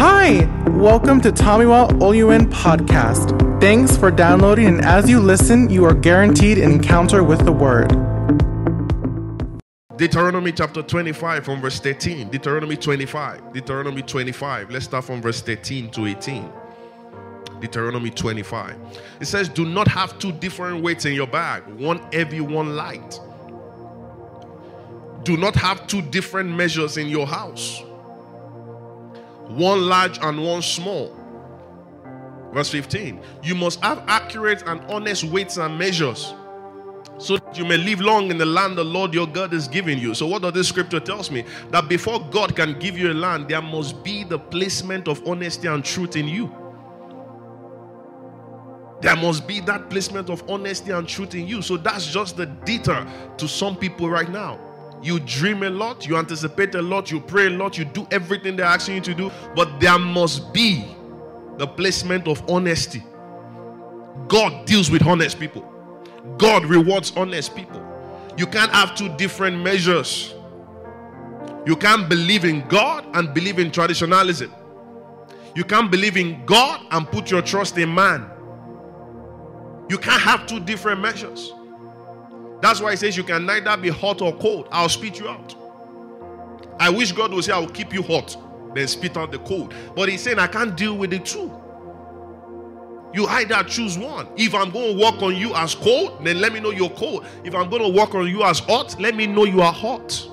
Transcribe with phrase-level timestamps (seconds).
[0.00, 3.60] Hi, welcome to Tommywell OUN podcast.
[3.60, 7.88] Thanks for downloading, and as you listen, you are guaranteed an encounter with the Word.
[9.96, 12.28] Deuteronomy chapter 25 from verse 13.
[12.28, 13.52] Deuteronomy 25.
[13.52, 14.70] Deuteronomy 25.
[14.70, 16.48] Let's start from verse 13 to 18.
[17.58, 18.76] Deuteronomy 25.
[19.20, 23.18] It says, Do not have two different weights in your bag, one heavy, one light.
[25.24, 27.82] Do not have two different measures in your house,
[29.48, 31.14] one large and one small.
[32.52, 33.20] Verse 15.
[33.42, 36.34] You must have accurate and honest weights and measures
[37.18, 39.98] so that you may live long in the land the Lord your God is giving
[39.98, 40.14] you.
[40.14, 41.44] So, what does this scripture tells me?
[41.70, 45.66] That before God can give you a land, there must be the placement of honesty
[45.66, 46.54] and truth in you.
[49.00, 51.62] There must be that placement of honesty and truth in you.
[51.62, 54.60] So that's just the deter to some people right now.
[55.02, 58.56] You dream a lot, you anticipate a lot, you pray a lot, you do everything
[58.56, 60.84] they're asking you to do, but there must be
[61.56, 63.02] the placement of honesty.
[64.26, 65.62] God deals with honest people,
[66.36, 67.84] God rewards honest people.
[68.36, 70.34] You can't have two different measures.
[71.66, 74.54] You can't believe in God and believe in traditionalism.
[75.54, 78.30] You can't believe in God and put your trust in man.
[79.90, 81.52] You can't have two different measures.
[82.60, 84.68] That's why he says you can neither be hot or cold.
[84.70, 85.54] I'll spit you out.
[86.80, 88.36] I wish God would say, I will keep you hot,
[88.74, 89.74] then spit out the cold.
[89.94, 91.52] But he's saying, I can't deal with the two.
[93.14, 94.28] You either choose one.
[94.36, 97.24] If I'm going to work on you as cold, then let me know you're cold.
[97.42, 100.28] If I'm going to work on you as hot, let me know you are hot.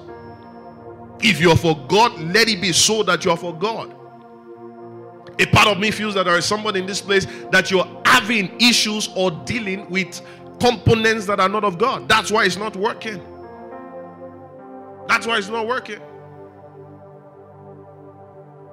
[1.22, 3.96] If you're for God, let it be so that you are for God.
[5.40, 8.60] A part of me feels that there is somebody in this place that you're having
[8.60, 10.22] issues or dealing with
[10.60, 12.08] components that are not of God.
[12.08, 13.22] That's why it's not working.
[15.08, 16.00] That's why it's not working.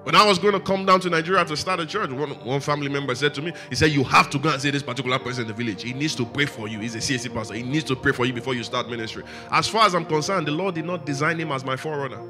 [0.05, 2.61] When I was going to come down to Nigeria to start a church, one, one
[2.61, 5.19] family member said to me, he said, You have to go and see this particular
[5.19, 5.83] person in the village.
[5.83, 6.81] He needs to pray for you.
[6.81, 7.55] He's a CSC pastor.
[7.55, 9.23] He needs to pray for you before you start ministry.
[9.53, 12.21] As far as I'm concerned, the Lord did not design him as my forerunner.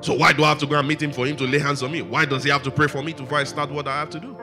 [0.00, 1.82] So why do I have to go and meet him for him to lay hands
[1.82, 2.00] on me?
[2.00, 4.20] Why does he have to pray for me before I start what I have to
[4.20, 4.36] do?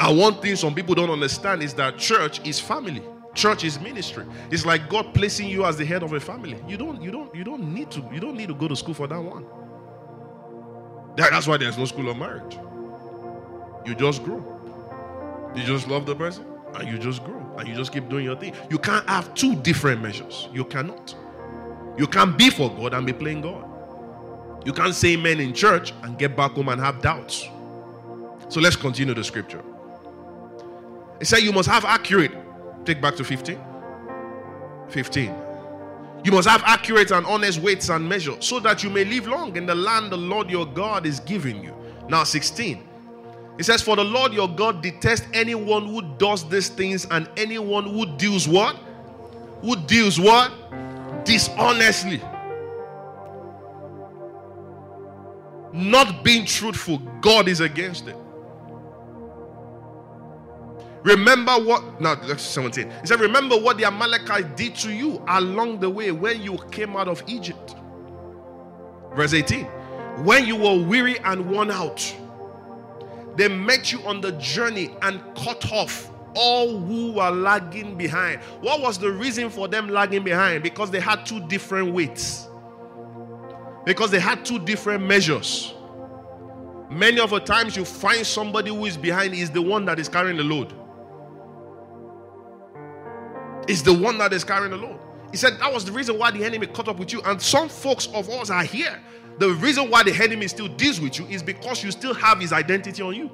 [0.00, 3.02] And one thing some people don't understand is that church is family.
[3.34, 4.24] Church is ministry.
[4.50, 6.60] It's like God placing you as the head of a family.
[6.66, 8.94] You don't, you don't, you don't need to, you don't need to go to school
[8.94, 9.46] for that one.
[11.16, 12.58] That's why there's no school of marriage.
[13.84, 14.42] You just grow.
[15.54, 18.36] You just love the person and you just grow and you just keep doing your
[18.36, 18.54] thing.
[18.70, 20.48] You can't have two different measures.
[20.52, 21.14] You cannot.
[21.96, 23.64] You can't be for God and be playing God.
[24.64, 27.48] You can't say amen in church and get back home and have doubts.
[28.48, 29.62] So let's continue the scripture.
[31.20, 32.32] It said you must have accurate.
[32.84, 33.58] Take back to 15.
[34.88, 35.34] 15.
[36.24, 39.56] You must have accurate and honest weights and measures so that you may live long
[39.56, 41.74] in the land the Lord your God is giving you.
[42.08, 42.86] Now, 16.
[43.58, 47.84] It says, For the Lord your God detests anyone who does these things and anyone
[47.84, 48.76] who deals what?
[49.62, 50.52] Who deals what?
[51.24, 52.22] Dishonestly.
[55.72, 58.16] not being truthful, God is against it.
[61.04, 62.90] Remember what now 17.
[63.00, 66.96] He said, Remember what the Amalekites did to you along the way when you came
[66.96, 67.76] out of Egypt.
[69.14, 69.64] Verse 18.
[70.24, 72.14] When you were weary and worn out,
[73.36, 78.40] they met you on the journey and cut off all who were lagging behind.
[78.60, 80.62] What was the reason for them lagging behind?
[80.62, 82.48] Because they had two different weights
[83.88, 85.72] because they had two different measures.
[86.90, 90.10] Many of the times you find somebody who is behind is the one that is
[90.10, 90.74] carrying the load.
[93.68, 94.98] Is the one that is carrying the load.
[95.30, 97.20] He said that was the reason why the enemy caught up with you.
[97.22, 98.98] And some folks of us are here.
[99.38, 102.52] The reason why the enemy still deals with you is because you still have his
[102.52, 103.30] identity on you.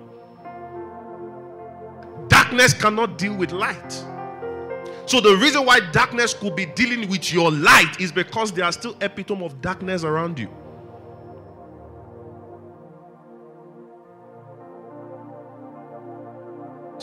[2.28, 3.92] Darkness cannot deal with light.
[5.06, 8.72] So the reason why darkness could be dealing with your light is because there are
[8.72, 10.48] still epitome of darkness around you.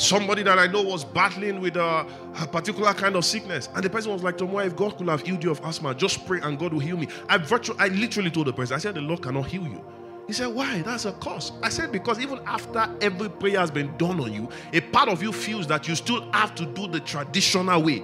[0.02, 2.08] Somebody that I know was battling with a,
[2.42, 5.22] a, particular kind of sickness, and the person was like, "Tomoa, if God could have
[5.22, 8.32] healed you of asthma, just pray and God will heal me." I virtually, I literally
[8.32, 9.86] told the person, I said, "The Lord cannot heal you."
[10.26, 10.82] He said, Why?
[10.82, 11.52] That's a cause.
[11.62, 15.22] I said, Because even after every prayer has been done on you, a part of
[15.22, 18.04] you feels that you still have to do the traditional way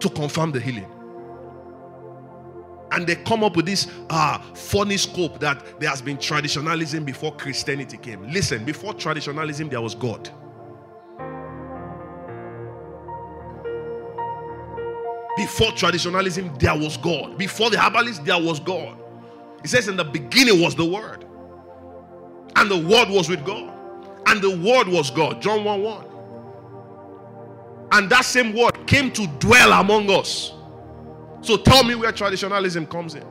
[0.00, 0.86] to confirm the healing.
[2.92, 7.36] And they come up with this uh, funny scope that there has been traditionalism before
[7.36, 8.26] Christianity came.
[8.30, 10.30] Listen, before traditionalism, there was God.
[15.38, 17.38] Before traditionalism, there was God.
[17.38, 18.98] Before the herbalists, there was God.
[19.62, 21.24] It says, In the beginning was the Word,
[22.56, 23.72] and the Word was with God,
[24.26, 25.40] and the Word was God.
[25.40, 26.06] John 1 1.
[27.92, 30.54] And that same Word came to dwell among us.
[31.40, 33.24] So tell me where traditionalism comes in.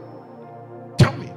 [0.97, 1.29] Tell me.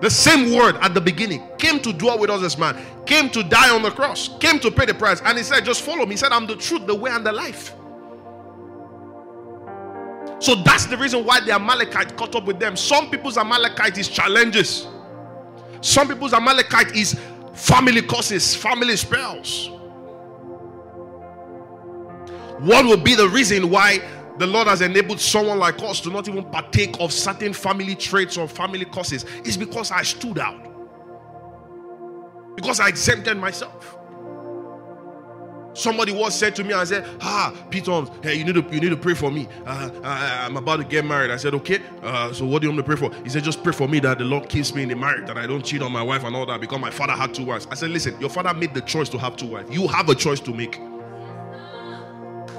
[0.00, 3.42] The same word at the beginning came to dwell with us as man, came to
[3.42, 5.20] die on the cross, came to pay the price.
[5.22, 6.12] And he said, Just follow me.
[6.12, 7.74] He said, I'm the truth, the way, and the life.
[10.46, 12.76] So that's the reason why the Amalekite caught up with them.
[12.76, 14.86] Some people's Amalekite is challenges,
[15.80, 17.18] some people's Amalekite is
[17.52, 19.70] family curses, family spells.
[22.60, 23.98] What will be the reason why
[24.38, 28.36] the Lord has enabled someone like us to not even partake of certain family traits
[28.36, 30.64] or family curses is because I stood out.
[32.54, 33.95] Because I exempted myself.
[35.76, 38.88] Somebody once said to me, I said, Ah, Peter, hey, you need to you need
[38.88, 39.46] to pray for me.
[39.66, 41.30] Uh, I, am about to get married.
[41.30, 41.82] I said, Okay.
[42.02, 43.14] Uh, so what do you want me to pray for?
[43.22, 45.36] He said, Just pray for me that the Lord keeps me in the marriage, that
[45.36, 47.68] I don't cheat on my wife and all that because my father had two wives.
[47.70, 49.70] I said, Listen, your father made the choice to have two wives.
[49.70, 50.78] You have a choice to make.
[50.78, 50.84] You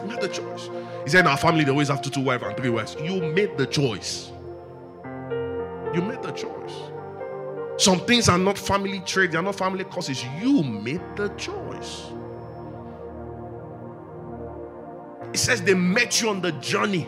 [0.06, 0.70] made the choice.
[1.04, 2.96] He said, In our family, they always have two, two wives and three wives.
[3.02, 4.32] You made the choice.
[5.96, 6.74] You made the choice.
[7.78, 10.24] Some things are not family trade, they are not family causes.
[10.40, 12.12] You made the choice.
[15.38, 17.08] It says they met you on the journey.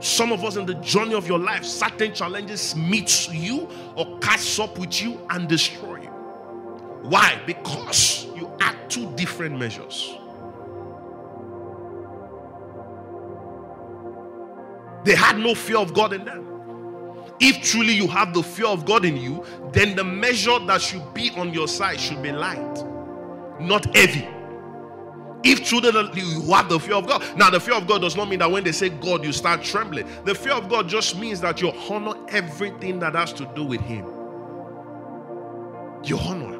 [0.00, 4.60] Some of us in the journey of your life, certain challenges meet you or catch
[4.60, 6.10] up with you and destroy you.
[7.00, 7.40] Why?
[7.46, 10.18] Because you act two different measures.
[15.06, 16.46] They had no fear of God in them.
[17.40, 19.42] If truly you have the fear of God in you,
[19.72, 22.84] then the measure that should be on your side should be light,
[23.58, 24.28] not heavy.
[25.48, 27.22] If truly you have the fear of God.
[27.36, 29.62] Now, the fear of God does not mean that when they say God, you start
[29.62, 30.08] trembling.
[30.24, 33.80] The fear of God just means that you honor everything that has to do with
[33.82, 34.06] Him.
[36.02, 36.58] You honor.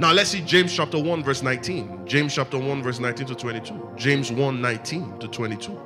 [0.00, 2.08] Now, let's see James chapter 1, verse 19.
[2.08, 3.90] James chapter 1, verse 19 to 22.
[3.94, 5.80] James 1, 19 to 22.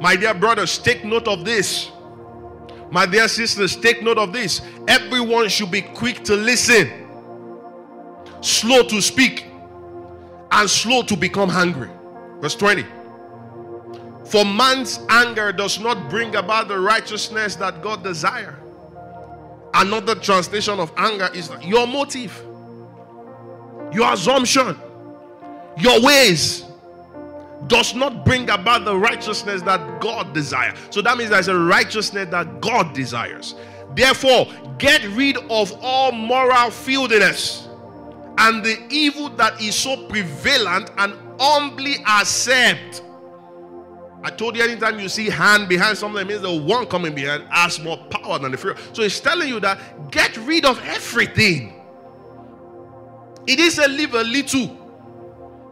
[0.00, 1.90] My dear brothers, take note of this.
[2.92, 4.62] My dear sisters, take note of this.
[4.86, 6.99] Everyone should be quick to listen
[8.40, 9.46] slow to speak,
[10.52, 11.90] and slow to become angry.
[12.40, 12.84] Verse 20.
[14.24, 18.58] For man's anger does not bring about the righteousness that God desire.
[19.74, 22.44] Another translation of anger is your motive,
[23.92, 24.76] your assumption,
[25.78, 26.64] your ways
[27.66, 30.76] does not bring about the righteousness that God desires.
[30.90, 33.54] So that means there's a righteousness that God desires.
[33.94, 34.46] Therefore,
[34.78, 37.68] get rid of all moral filthiness
[38.40, 43.02] and the evil that is so prevalent and humbly accept.
[44.22, 47.44] I told you anytime you see hand behind something, it means the one coming behind
[47.50, 48.76] has more power than the fear.
[48.92, 51.74] So it's telling you that get rid of everything.
[53.46, 54.76] It is a live a little.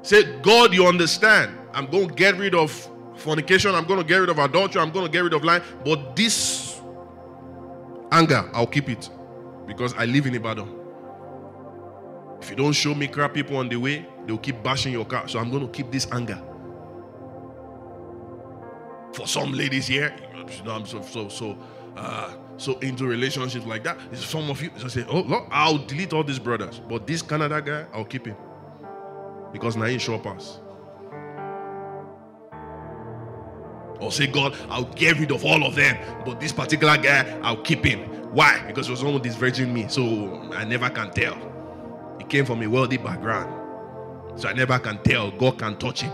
[0.03, 1.56] Say, God, you understand.
[1.73, 2.71] I'm going to get rid of
[3.17, 3.75] fornication.
[3.75, 4.81] I'm going to get rid of adultery.
[4.81, 5.62] I'm going to get rid of lying.
[5.85, 6.81] But this
[8.12, 9.11] anger, I'll keep it
[9.67, 10.78] because I live in Ibadan.
[12.40, 15.29] If you don't show me crap people on the way, they'll keep bashing your car.
[15.29, 16.40] So I'm going to keep this anger.
[19.12, 21.58] For some ladies here, you know, I'm so so so
[21.96, 23.99] uh, so into relationships like that.
[24.14, 27.61] Some of you just say, "Oh, look, I'll delete all these brothers, but this Canada
[27.61, 28.37] guy, I'll keep him
[29.52, 30.61] because now he sure pass."
[34.00, 37.61] Or say, God, I'll get rid of all of them, but this particular guy, I'll
[37.62, 38.00] keep him.
[38.33, 38.62] Why?
[38.64, 41.48] Because he was one this virgin me, so I never can tell
[42.25, 43.55] came from a wealthy background.
[44.41, 45.31] So I never can tell.
[45.33, 46.13] God can touch him.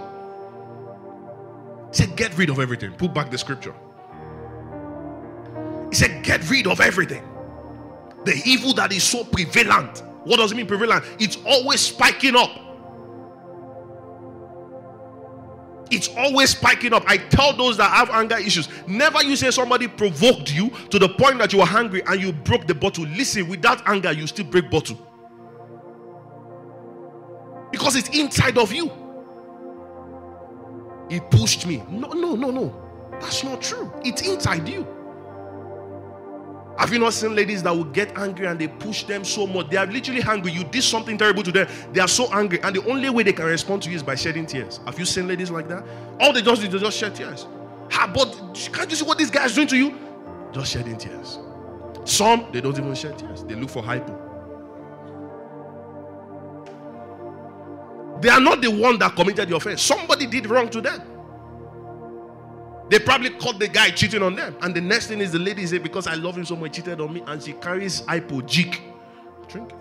[1.90, 2.92] He said, Get rid of everything.
[2.92, 3.74] Put back the scripture.
[5.90, 7.22] He said, Get rid of everything.
[8.24, 10.02] The evil that is so prevalent.
[10.24, 11.04] What does it mean prevalent?
[11.18, 12.50] It's always spiking up.
[15.90, 17.04] It's always spiking up.
[17.06, 21.08] I tell those that have anger issues never you say somebody provoked you to the
[21.08, 23.04] point that you were hungry and you broke the bottle.
[23.04, 24.98] Listen, without anger, you still break bottle.
[27.74, 28.88] Because it's inside of you.
[31.10, 31.82] He pushed me.
[31.90, 32.72] No, no, no, no.
[33.20, 33.92] That's not true.
[34.04, 34.86] It's inside you.
[36.78, 39.70] Have you not seen ladies that will get angry and they push them so much?
[39.70, 40.52] They are literally angry.
[40.52, 41.66] You did something terrible to them.
[41.92, 44.14] They are so angry, and the only way they can respond to you is by
[44.14, 44.78] shedding tears.
[44.86, 45.84] Have you seen ladies like that?
[46.20, 47.48] All they just do is just shed tears.
[47.90, 48.36] But
[48.72, 49.98] can't you see what this guy is doing to you?
[50.52, 51.40] Just shedding tears.
[52.04, 53.42] Some they don't even shed tears.
[53.42, 54.23] They look for hypo.
[58.20, 59.82] They are not the one that committed the offense.
[59.82, 61.02] Somebody did wrong to them.
[62.90, 64.56] They probably caught the guy cheating on them.
[64.60, 67.00] And the next thing is the lady said, Because I love him so much, cheated
[67.00, 67.22] on me.
[67.26, 68.78] And she carries hypo, Jik.
[69.48, 69.72] Drink.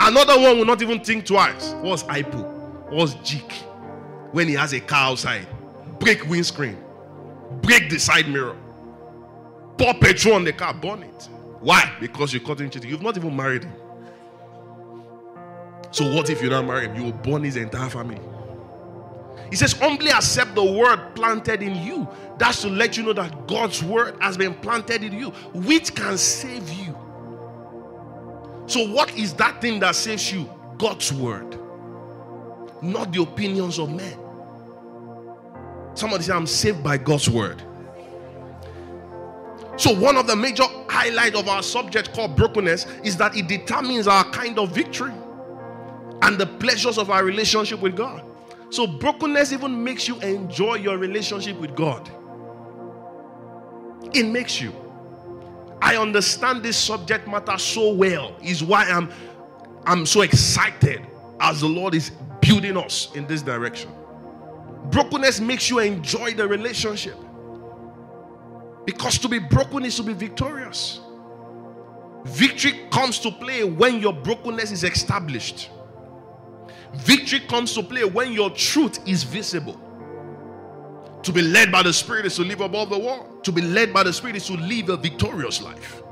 [0.00, 1.72] Another one will not even think twice.
[1.80, 2.42] What's hypo?
[2.90, 3.50] What's Jik?
[4.32, 5.46] When he has a car outside,
[5.98, 6.76] break windscreen,
[7.60, 8.56] break the side mirror,
[9.76, 11.28] pour petrol on the car, burn it.
[11.60, 11.92] Why?
[12.00, 12.90] Because you caught him cheating.
[12.90, 13.74] You've not even married him.
[15.92, 16.96] So what if you don't marry him?
[16.96, 18.20] You will burn his entire family.
[19.50, 22.08] He says, humbly accept the word planted in you.
[22.38, 26.16] That's to let you know that God's word has been planted in you, which can
[26.16, 26.96] save you.
[28.66, 30.48] So, what is that thing that saves you?
[30.78, 31.58] God's word,
[32.80, 34.18] not the opinions of men.
[35.94, 37.62] Somebody say, I'm saved by God's word.
[39.76, 44.06] So, one of the major highlights of our subject called brokenness is that it determines
[44.06, 45.12] our kind of victory
[46.22, 48.24] and the pleasures of our relationship with God.
[48.70, 52.10] So, brokenness even makes you enjoy your relationship with God.
[54.14, 54.72] It makes you.
[55.82, 59.10] I understand this subject matter so well, is why I'm
[59.84, 61.04] I'm so excited
[61.40, 63.90] as the Lord is building us in this direction.
[64.90, 67.16] Brokenness makes you enjoy the relationship.
[68.84, 71.00] Because to be broken is to be victorious.
[72.24, 75.70] Victory comes to play when your brokenness is established.
[76.94, 79.80] Victory comes to play when your truth is visible.
[81.22, 83.44] To be led by the Spirit is to live above the world.
[83.44, 86.02] To be led by the Spirit is to live a victorious life.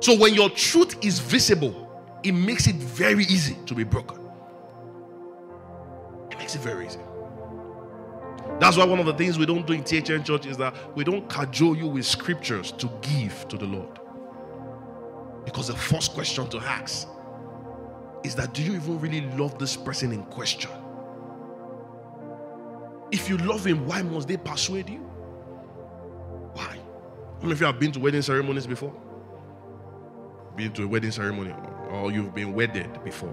[0.00, 1.88] So when your truth is visible,
[2.22, 4.18] it makes it very easy to be broken.
[6.30, 7.00] It makes it very easy.
[8.58, 11.04] That's why one of the things we don't do in THN Church is that we
[11.04, 13.98] don't cajole you with scriptures to give to the Lord.
[15.44, 17.08] Because the first question to ask
[18.22, 20.70] is that do you even really love this person in question?
[23.10, 25.00] If you love him, why must they persuade you?
[26.52, 26.76] Why?
[26.76, 28.94] How many of you have been to wedding ceremonies before?
[30.56, 31.54] Been to a wedding ceremony,
[31.90, 33.32] or you've been wedded before?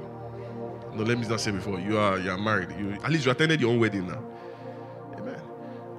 [0.94, 1.80] No, let me not say before.
[1.80, 2.72] You are you are married.
[2.80, 4.24] You at least you attended your own wedding now.
[5.18, 5.40] Amen.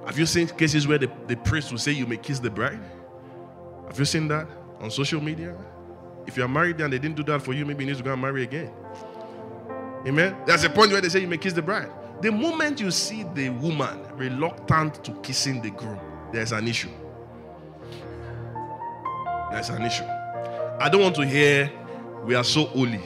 [0.05, 2.79] Have you seen cases where the, the priest will say you may kiss the bride?
[3.87, 4.47] Have you seen that
[4.79, 5.55] on social media?
[6.29, 8.03] If you are married and they didn't do that for you, maybe you need to
[8.03, 8.71] go and marry again.
[10.05, 10.37] Amen.
[10.45, 11.89] There's a point where they say you may kiss the bride.
[12.21, 15.99] The moment you see the woman reluctant to kissing the groom,
[16.31, 16.91] there's an issue.
[19.49, 20.03] There's an issue.
[20.03, 21.71] I don't want to hear
[22.23, 23.01] we are so holy.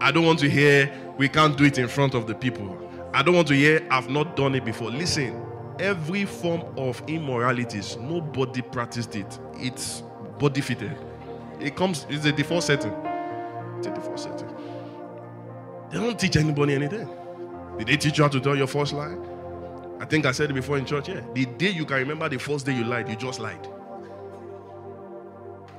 [0.00, 2.90] I don't want to hear we can't do it in front of the people.
[3.14, 4.90] I don't want to hear I've not done it before.
[4.90, 5.40] Listen,
[5.78, 9.38] every form of immoralities, nobody practiced it.
[9.54, 10.02] It's
[10.40, 10.96] body fitted.
[11.60, 12.92] It comes, it's a default setting.
[13.78, 14.48] It's a default setting.
[15.90, 17.08] They don't teach anybody anything.
[17.78, 19.16] Did they teach you how to tell your first lie?
[20.00, 21.08] I think I said it before in church.
[21.08, 21.20] Yeah.
[21.34, 23.66] The day you can remember the first day you lied, you just lied.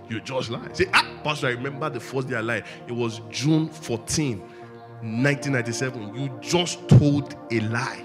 [0.10, 0.76] You just lied.
[0.76, 2.64] Say, ah, Pastor, I remember the first day I lied.
[2.88, 6.16] It was June 14, 1997.
[6.16, 8.04] You just told a lie.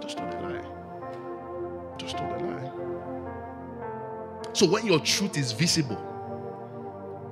[0.00, 0.64] Just told a lie.
[1.98, 2.72] Just told a lie.
[4.54, 6.02] So when your truth is visible,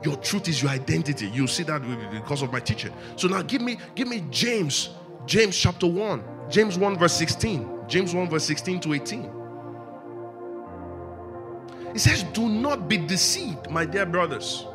[0.05, 1.27] your truth is your identity.
[1.29, 2.93] You see that because of my teaching.
[3.17, 4.91] So now give me, give me James,
[5.27, 7.77] James chapter 1, James 1, verse 16.
[7.89, 9.31] James 1, verse 16 to 18.
[11.93, 14.67] He says, Do not be deceived, my dear brothers.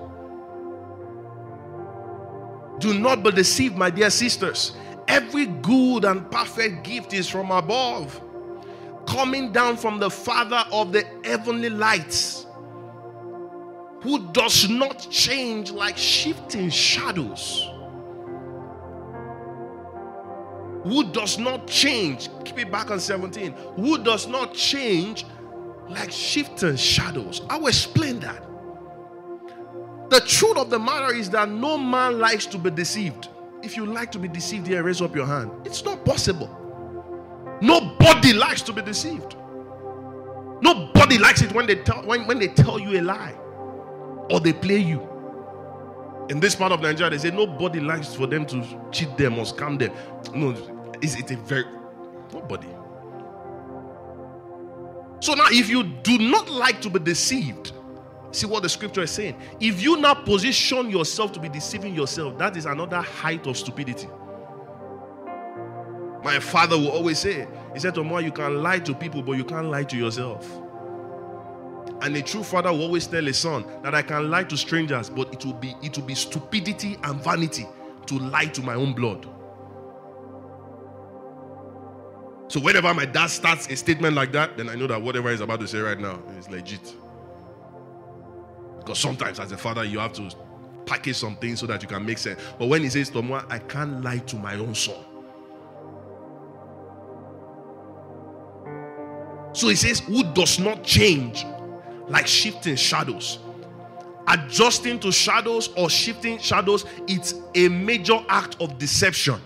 [2.79, 4.73] Do not be deceived, my dear sisters.
[5.07, 8.19] Every good and perfect gift is from above,
[9.05, 12.47] coming down from the Father of the heavenly lights
[14.01, 17.69] who does not change like shifting shadows.
[20.83, 23.53] Who does not change, keep it back on 17.
[23.75, 25.25] Who does not change
[25.87, 27.41] like shifting shadows.
[27.47, 28.43] I will explain that.
[30.09, 33.29] The truth of the matter is that no man likes to be deceived.
[33.61, 35.51] If you like to be deceived, here, raise up your hand.
[35.63, 36.49] It's not possible.
[37.61, 39.35] Nobody likes to be deceived.
[40.61, 43.35] Nobody likes it when they tell when, when they tell you a lie
[44.31, 45.07] or they play you.
[46.29, 49.43] In this part of Nigeria, they say nobody likes for them to cheat them or
[49.43, 49.91] scam them.
[50.33, 50.55] No,
[51.01, 51.65] it's, it's a very
[52.33, 52.67] nobody.
[55.19, 57.73] So now, if you do not like to be deceived,
[58.31, 59.35] see what the scripture is saying.
[59.59, 64.07] If you now position yourself to be deceiving yourself, that is another height of stupidity.
[66.23, 69.43] My father will always say, He said, Tomorrow you can lie to people, but you
[69.43, 70.49] can't lie to yourself.
[72.01, 75.09] And a true father will always tell a son that I can lie to strangers,
[75.09, 77.67] but it will be it will be stupidity and vanity
[78.07, 79.27] to lie to my own blood.
[82.47, 85.39] So whenever my dad starts a statement like that, then I know that whatever he's
[85.39, 86.93] about to say right now is legit.
[88.79, 90.29] Because sometimes as a father, you have to
[90.85, 92.41] package some things so that you can make sense.
[92.59, 94.95] But when he says, to Tomwa, I can't lie to my own son.
[99.53, 101.45] So he says, Who does not change
[102.07, 103.39] like shifting shadows?
[104.27, 109.41] Adjusting to shadows or shifting shadows, it's a major act of deception.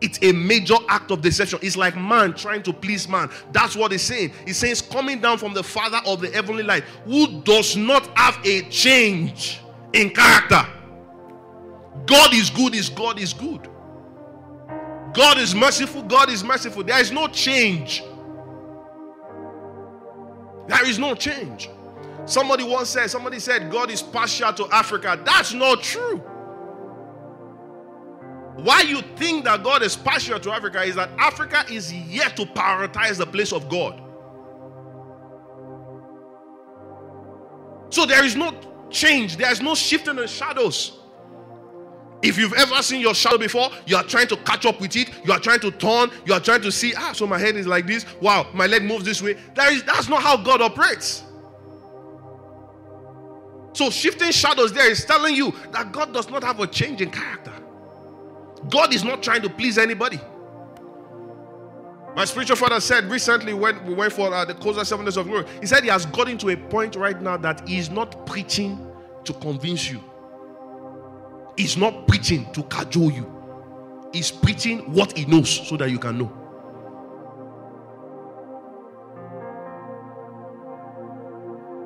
[0.00, 1.58] It's a major act of deception.
[1.62, 3.30] It's like man trying to please man.
[3.52, 4.32] That's what he's saying.
[4.46, 8.38] He says, coming down from the Father of the heavenly light, who does not have
[8.44, 9.60] a change
[9.92, 10.64] in character.
[12.06, 13.68] God is good, is God is good.
[15.12, 16.84] God is merciful, God is merciful.
[16.84, 18.04] There is no change.
[20.68, 21.70] There is no change.
[22.26, 25.20] Somebody once said, somebody said, God is partial to Africa.
[25.24, 26.18] That's not true.
[28.56, 32.44] Why you think that God is partial to Africa is that Africa is yet to
[32.44, 34.02] prioritize the place of God.
[37.90, 38.52] So there is no
[38.90, 40.97] change, there is no shift in shadows.
[42.22, 45.10] If you've ever seen your shadow before, you are trying to catch up with it,
[45.24, 47.66] you are trying to turn, you are trying to see, ah, so my head is
[47.66, 49.36] like this, wow, my leg moves this way.
[49.54, 51.22] That is that's not how God operates.
[53.72, 57.10] So shifting shadows there is telling you that God does not have a change in
[57.10, 57.52] character.
[58.68, 60.18] God is not trying to please anybody.
[62.16, 65.28] My spiritual father said recently when we went for uh, the Kosa Seven Days of
[65.28, 68.26] Glory, he said he has gotten to a point right now that he is not
[68.26, 68.84] preaching
[69.22, 70.02] to convince you.
[71.58, 73.28] He's not preaching to cajole you.
[74.12, 76.32] He's preaching what he knows so that you can know.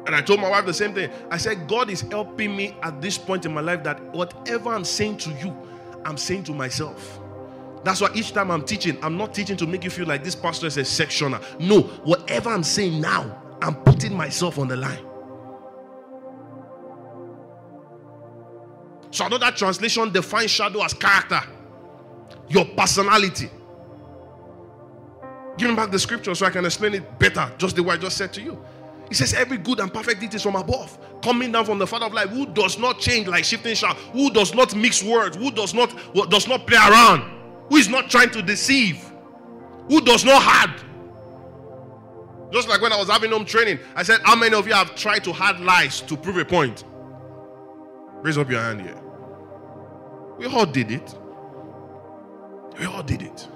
[0.06, 1.10] And I told my wife the same thing.
[1.30, 4.84] I said, God is helping me at this point in my life that whatever I'm
[4.84, 5.56] saying to you,
[6.04, 7.18] I'm saying to myself.
[7.82, 10.34] That's why each time I'm teaching, I'm not teaching to make you feel like this
[10.34, 11.42] pastor is a sectioner.
[11.58, 15.02] No, whatever I'm saying now, I'm putting myself on the line.
[19.12, 21.40] So another translation defines shadow as character,
[22.48, 23.50] your personality.
[25.58, 27.98] Give me back the scripture so I can explain it better, just the way I
[27.98, 28.58] just said to you.
[29.08, 32.06] He says, Every good and perfect gift is from above, coming down from the Father
[32.06, 35.50] of life, who does not change like shifting shadow, who does not mix words, who
[35.50, 35.94] does not
[36.30, 37.20] does not play around,
[37.68, 39.12] who is not trying to deceive,
[39.88, 40.74] who does not hide.
[42.50, 44.94] Just like when I was having home training, I said, How many of you have
[44.94, 46.84] tried to hide lies to prove a point?
[48.22, 49.01] Raise up your hand here.
[50.42, 51.14] We all did it.
[52.76, 53.46] We all did it.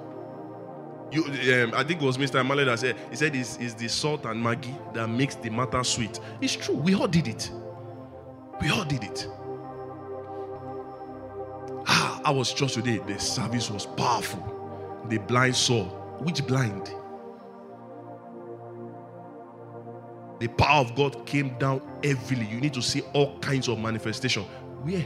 [1.11, 2.41] You, um, I think it was Mr.
[2.41, 5.83] Amale that said, he said, it's, it's the salt and Maggi that makes the matter
[5.83, 6.21] sweet.
[6.41, 6.77] It's true.
[6.77, 7.51] We all did it.
[8.61, 9.27] We all did it.
[11.89, 13.01] Ah, I was just today.
[13.05, 15.03] The service was powerful.
[15.09, 15.87] The blind saw.
[16.23, 16.89] Which blind?
[20.39, 22.47] The power of God came down heavily.
[22.47, 24.45] You need to see all kinds of manifestation.
[24.85, 25.05] Where?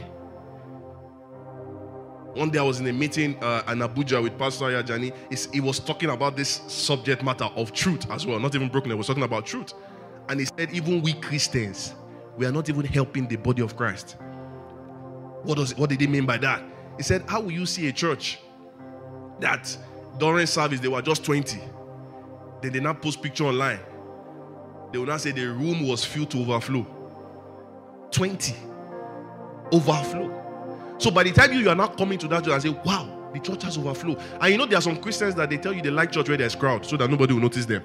[2.35, 5.13] One day I was in a meeting uh, in Abuja with Pastor Yajani.
[5.53, 8.91] He was talking about this subject matter of truth as well, not even broken.
[8.91, 9.73] He was talking about truth.
[10.29, 11.93] And he said, even we Christians,
[12.37, 14.15] we are not even helping the body of Christ.
[15.43, 16.63] What, does, what did he mean by that?
[16.97, 18.39] He said, How will you see a church
[19.39, 19.75] that
[20.17, 21.59] during service they were just 20?
[22.61, 23.79] Then they now post picture online.
[24.91, 26.85] They will now say the room was filled to overflow.
[28.11, 28.55] 20.
[29.71, 30.40] Overflow.
[31.01, 33.31] So by the time you, you are not coming to that church and say, wow,
[33.33, 34.15] the church has overflow.
[34.39, 36.37] And you know there are some Christians that they tell you they like church where
[36.37, 37.81] there's crowd so that nobody will notice them.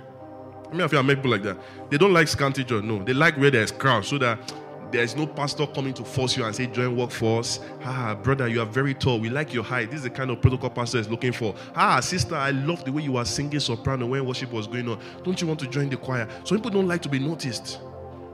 [0.67, 1.57] I mean, I feel make people like that.
[1.89, 2.85] They don't like scanty church.
[2.85, 4.53] No, they like where there's crowd so that
[4.93, 7.61] there's no pastor coming to force you and say, join workforce.
[7.85, 9.19] Ah, brother, you are very tall.
[9.19, 9.91] We like your height.
[9.91, 11.55] This is the kind of protocol pastor is looking for.
[11.75, 15.01] Ah, sister, I love the way you are singing soprano when worship was going on.
[15.25, 16.29] Don't you want to join the choir?
[16.45, 17.81] Some people don't like to be noticed.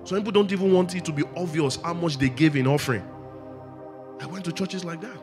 [0.02, 3.04] Some people don't even want it to be obvious how much they gave in offering.
[4.22, 5.16] I went to churches like that.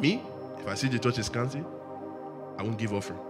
[0.00, 0.22] Me,
[0.58, 1.64] if I see the church is scanty,
[2.58, 3.20] I won't give offering.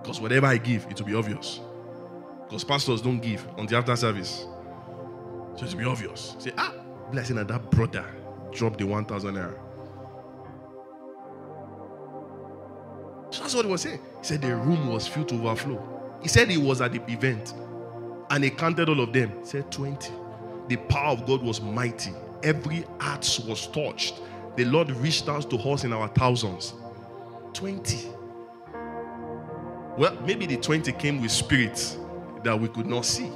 [0.00, 1.60] Because whatever I give, it will be obvious.
[2.44, 4.46] Because pastors don't give on the after service.
[5.56, 6.34] So it will be obvious.
[6.38, 6.72] Say, ah,
[7.12, 8.06] blessing that that brother
[8.52, 9.58] dropped the 1,000 naira.
[13.30, 14.00] So that's what he was saying.
[14.20, 16.18] He said the room was filled to overflow.
[16.22, 17.52] He said he was at the event
[18.30, 19.40] and he counted all of them.
[19.40, 20.10] He said 20.
[20.68, 22.12] The power of God was mighty
[22.46, 24.20] every heart was touched.
[24.56, 26.74] The Lord reached out to us in our thousands.
[27.52, 28.08] 20.
[29.98, 31.98] Well, maybe the 20 came with spirits
[32.44, 33.30] that we could not see.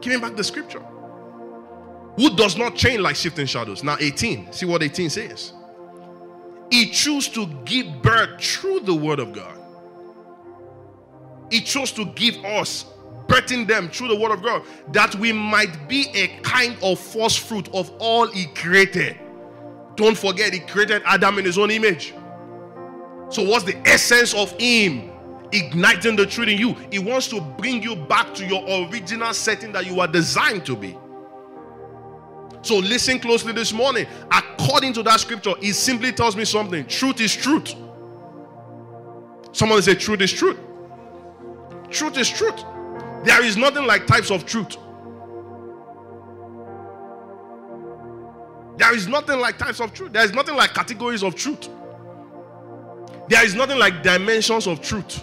[0.00, 0.82] Giving back the scripture.
[2.16, 3.82] Who does not change like shifting shadows?
[3.82, 4.52] Now, 18.
[4.52, 5.52] See what 18 says.
[6.70, 9.58] He chose to give birth through the word of God.
[11.50, 12.86] He chose to give us,
[13.26, 17.40] birthing them through the word of God, that we might be a kind of first
[17.40, 19.18] fruit of all He created.
[19.96, 22.14] Don't forget, He created Adam in His own image.
[23.28, 25.10] So, what's the essence of Him?
[25.52, 26.74] Igniting the truth in you.
[26.90, 30.76] He wants to bring you back to your original setting that you are designed to
[30.76, 30.98] be.
[32.62, 34.06] So, listen closely this morning.
[34.30, 37.74] According to that scripture, it simply tells me something truth is truth.
[39.52, 40.58] Someone say, Truth is truth.
[41.90, 42.64] Truth is truth.
[43.24, 44.76] There is nothing like types of truth.
[48.76, 50.12] There is nothing like types of truth.
[50.12, 51.68] There is nothing like categories of truth.
[53.28, 55.22] There is nothing like dimensions of truth.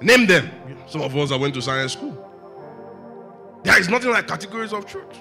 [0.00, 0.50] Name them.
[0.88, 2.24] Some of us that went to science school.
[3.62, 5.20] There is nothing like categories of truth.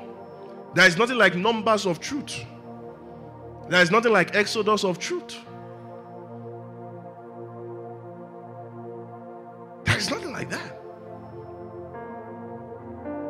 [0.74, 2.46] There is nothing like numbers of truth.
[3.70, 5.38] There is nothing like exodus of truth.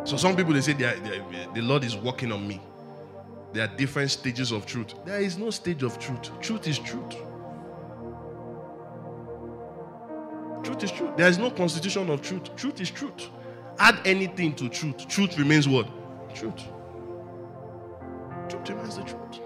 [0.08, 2.62] So some people they say they are, they are, the Lord is working on me.
[3.52, 4.94] There are different stages of truth.
[5.04, 6.32] There is no stage of truth.
[6.40, 7.18] Truth is truth.
[10.64, 11.18] Truth is truth.
[11.18, 12.56] There is no constitution of truth.
[12.56, 13.30] Truth is truth.
[13.80, 15.10] Add anything to truth.
[15.10, 15.90] Truth remains what?
[16.34, 16.64] Truth.
[18.48, 19.42] Truth remains the truth.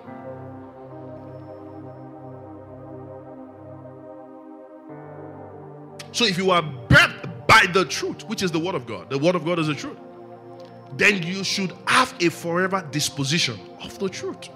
[6.11, 9.17] So if you are birthed by the truth, which is the word of God, the
[9.17, 9.97] word of God is the truth,
[10.97, 14.49] then you should have a forever disposition of the truth.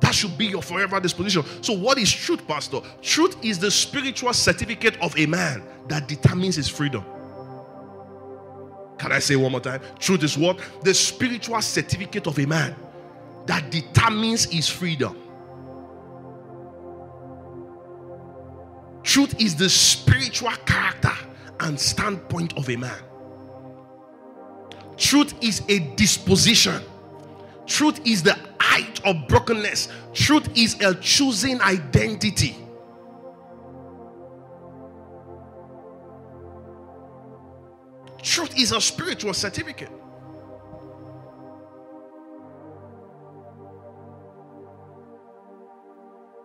[0.00, 1.44] That should be your forever disposition.
[1.62, 2.80] So, what is truth, Pastor?
[3.02, 7.04] Truth is the spiritual certificate of a man that determines his freedom.
[8.98, 9.80] Can I say one more time?
[9.98, 10.58] Truth is what?
[10.82, 12.74] The spiritual certificate of a man
[13.46, 15.16] that determines his freedom.
[19.02, 21.12] Truth is the spiritual character
[21.60, 23.00] and standpoint of a man.
[24.98, 26.82] Truth is a disposition.
[27.66, 29.88] Truth is the height of brokenness.
[30.12, 32.56] Truth is a choosing identity.
[38.22, 39.90] Truth is a spiritual certificate.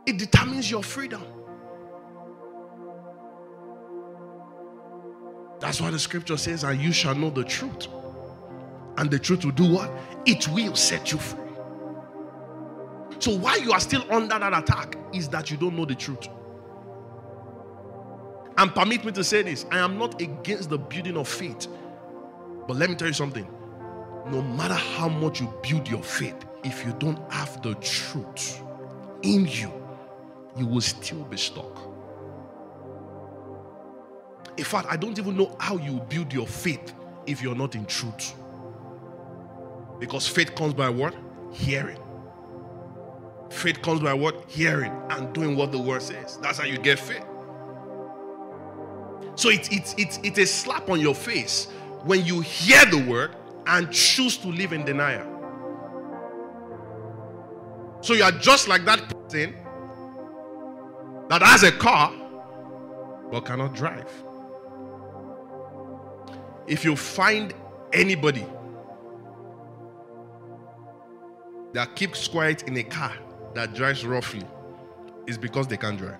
[0.05, 1.23] It determines your freedom.
[5.59, 7.87] That's why the scripture says, and you shall know the truth.
[8.97, 9.91] And the truth will do what?
[10.25, 11.39] It will set you free.
[13.19, 16.27] So, why you are still under that attack is that you don't know the truth.
[18.57, 21.67] And permit me to say this I am not against the building of faith.
[22.67, 23.47] But let me tell you something
[24.27, 28.61] no matter how much you build your faith, if you don't have the truth
[29.21, 29.71] in you,
[30.57, 31.79] you will still be stuck.
[34.57, 36.93] In fact, I don't even know how you build your faith
[37.25, 38.35] if you're not in truth.
[40.03, 41.15] Because faith comes by what?
[41.53, 41.97] Hearing.
[43.49, 44.43] Faith comes by what?
[44.49, 46.37] Hearing and doing what the word says.
[46.41, 47.23] That's how you get faith.
[49.35, 51.69] So it's it's it's it's a slap on your face
[52.03, 53.33] when you hear the word
[53.65, 55.25] and choose to live in denial.
[58.01, 59.55] So you are just like that person
[61.29, 62.11] that has a car
[63.31, 64.11] but cannot drive.
[66.67, 67.53] If you find
[67.93, 68.45] anybody
[71.73, 73.13] that keeps quiet in a car
[73.53, 74.43] that drives roughly,
[75.27, 76.19] is because they can't drive.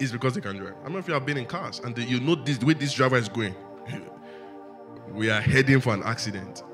[0.00, 0.74] It's because they can't drive.
[0.80, 2.74] I don't know if you have been in cars and you know this the way
[2.74, 3.54] this driver is going.
[5.12, 6.64] we are heading for an accident.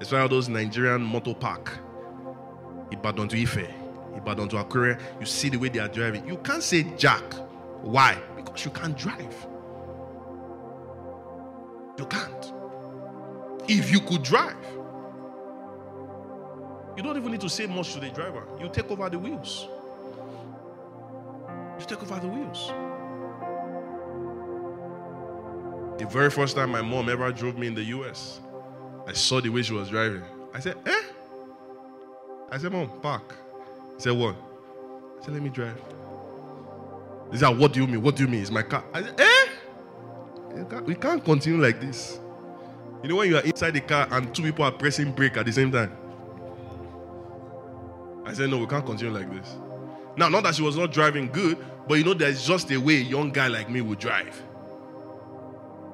[0.00, 1.78] It's one of those Nigerian motor park.
[2.90, 3.68] Ibadan to Ife,
[4.16, 5.00] Ibadan to Akure.
[5.20, 6.26] You see the way they are driving.
[6.26, 7.22] You can't say Jack.
[7.82, 8.18] Why?
[8.36, 9.46] Because you can't drive.
[11.98, 12.52] You can't.
[13.68, 14.56] If you could drive,
[16.96, 18.46] you don't even need to say much to the driver.
[18.60, 19.66] You take over the wheels.
[21.78, 22.72] You take over the wheels.
[25.98, 28.40] The very first time my mom ever drove me in the US,
[29.06, 30.22] I saw the way she was driving.
[30.52, 31.02] I said, eh?
[32.50, 33.34] I said, Mom, park.
[33.96, 34.36] He said, What?
[35.20, 35.80] I said, Let me drive.
[37.32, 38.02] He said, What do you mean?
[38.02, 38.42] What do you mean?
[38.42, 38.84] It's my car.
[38.92, 40.80] I said, Eh?
[40.84, 42.20] We can't continue like this.
[43.02, 45.46] You know when you are inside the car and two people are pressing brake at
[45.46, 45.90] the same time?
[48.24, 49.56] I said, No, we can't continue like this.
[50.16, 52.96] Now, not that she was not driving good, but you know, there's just a way
[52.96, 54.40] a young guy like me would drive.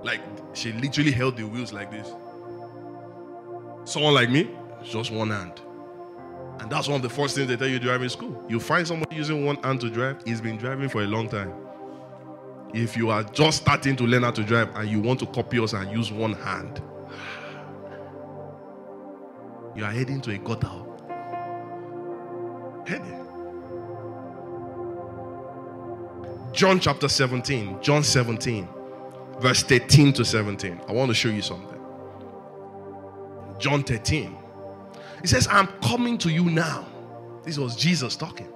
[0.03, 0.21] Like,
[0.55, 2.09] she literally held the wheels like this.
[3.85, 4.51] Someone like me,
[4.85, 5.61] just one hand.
[6.61, 8.45] And that's one of the first things they tell you driving school.
[8.49, 11.53] You find somebody using one hand to drive, he's been driving for a long time.
[12.73, 15.59] If you are just starting to learn how to drive and you want to copy
[15.59, 16.83] us and use one hand,
[19.75, 20.90] you are heading to a gutter.
[22.91, 23.27] Heading.
[26.53, 28.69] John chapter 17, John 17,
[29.39, 30.81] verse 13 to 17.
[30.89, 31.79] I want to show you something.
[33.61, 34.37] John 13.
[35.21, 36.85] He says, I'm coming to you now.
[37.45, 38.49] This was Jesus talking.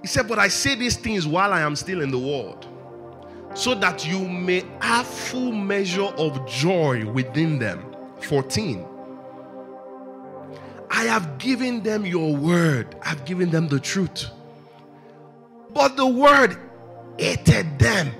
[0.00, 2.68] He said, But I say these things while I am still in the world,
[3.54, 7.96] so that you may have full measure of joy within them.
[8.20, 8.86] 14.
[10.96, 14.30] I have given them your word, I've given them the truth.
[15.74, 16.56] But the word
[17.18, 18.12] hated them.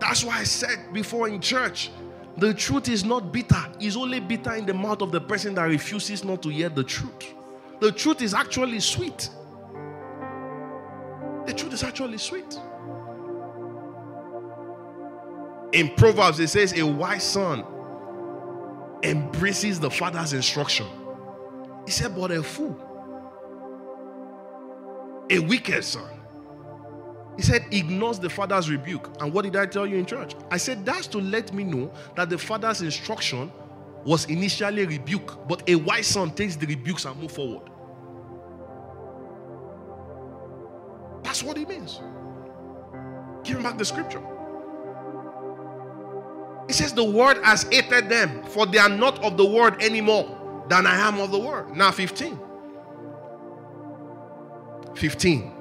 [0.00, 1.92] That's why I said before in church
[2.36, 5.62] the truth is not bitter, it's only bitter in the mouth of the person that
[5.62, 7.34] refuses not to hear the truth.
[7.78, 9.30] The truth is actually sweet.
[11.46, 12.58] The truth is actually sweet.
[15.70, 17.64] In Proverbs, it says, A wise son
[19.02, 20.86] embraces the father's instruction.
[21.84, 22.86] He said, But a fool
[25.30, 26.10] a wicked son.
[27.36, 29.10] He said, ignores the father's rebuke.
[29.20, 30.34] And what did I tell you in church?
[30.50, 33.52] I said, that's to let me know that the father's instruction
[34.04, 37.68] was initially rebuke, but a wise son takes the rebukes and move forward.
[41.22, 42.00] That's what it means.
[43.44, 44.22] Give him back the scripture.
[46.66, 50.64] He says, The word has hated them, for they are not of the word anymore
[50.68, 51.76] than I am of the word.
[51.76, 52.38] Now, 15.
[54.94, 55.52] 15.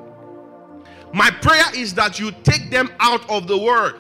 [1.14, 4.00] My prayer is that you take them out of the word,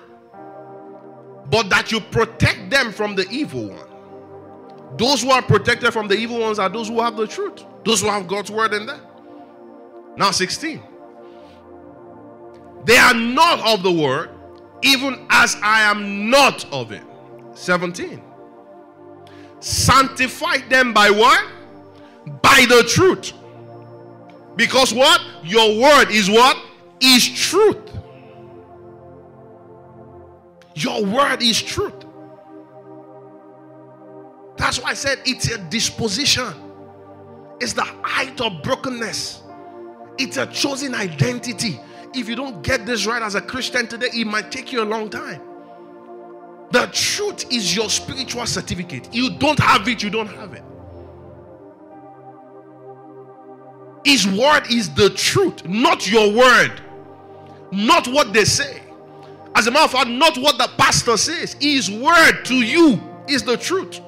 [1.50, 4.98] but that you protect them from the evil one.
[4.98, 8.02] Those who are protected from the evil ones are those who have the truth, those
[8.02, 9.02] who have God's word in them.
[10.18, 10.82] Now, 16.
[12.86, 14.30] They are not of the word,
[14.86, 17.04] even as I am not of it.
[17.54, 18.22] 17.
[19.60, 21.44] Sanctify them by what?
[22.42, 23.34] By the truth.
[24.56, 25.22] Because what?
[25.44, 26.58] Your word is what?
[27.02, 27.78] Is truth.
[30.76, 31.94] Your word is truth.
[34.58, 36.54] That's why I said it's a disposition,
[37.60, 39.42] it's the height of brokenness,
[40.18, 41.80] it's a chosen identity.
[42.16, 44.86] If you don't get this right as a Christian today, it might take you a
[44.86, 45.42] long time.
[46.72, 49.14] The truth is your spiritual certificate.
[49.14, 50.64] You don't have it, you don't have it.
[54.06, 56.82] His word is the truth, not your word,
[57.72, 58.82] not what they say.
[59.56, 61.56] As a matter of fact, not what the pastor says.
[61.60, 64.00] His word to you is the truth.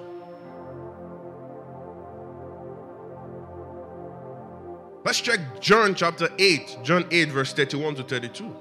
[5.08, 8.54] Let's check John chapter 8, John 8, verse 31 to 32.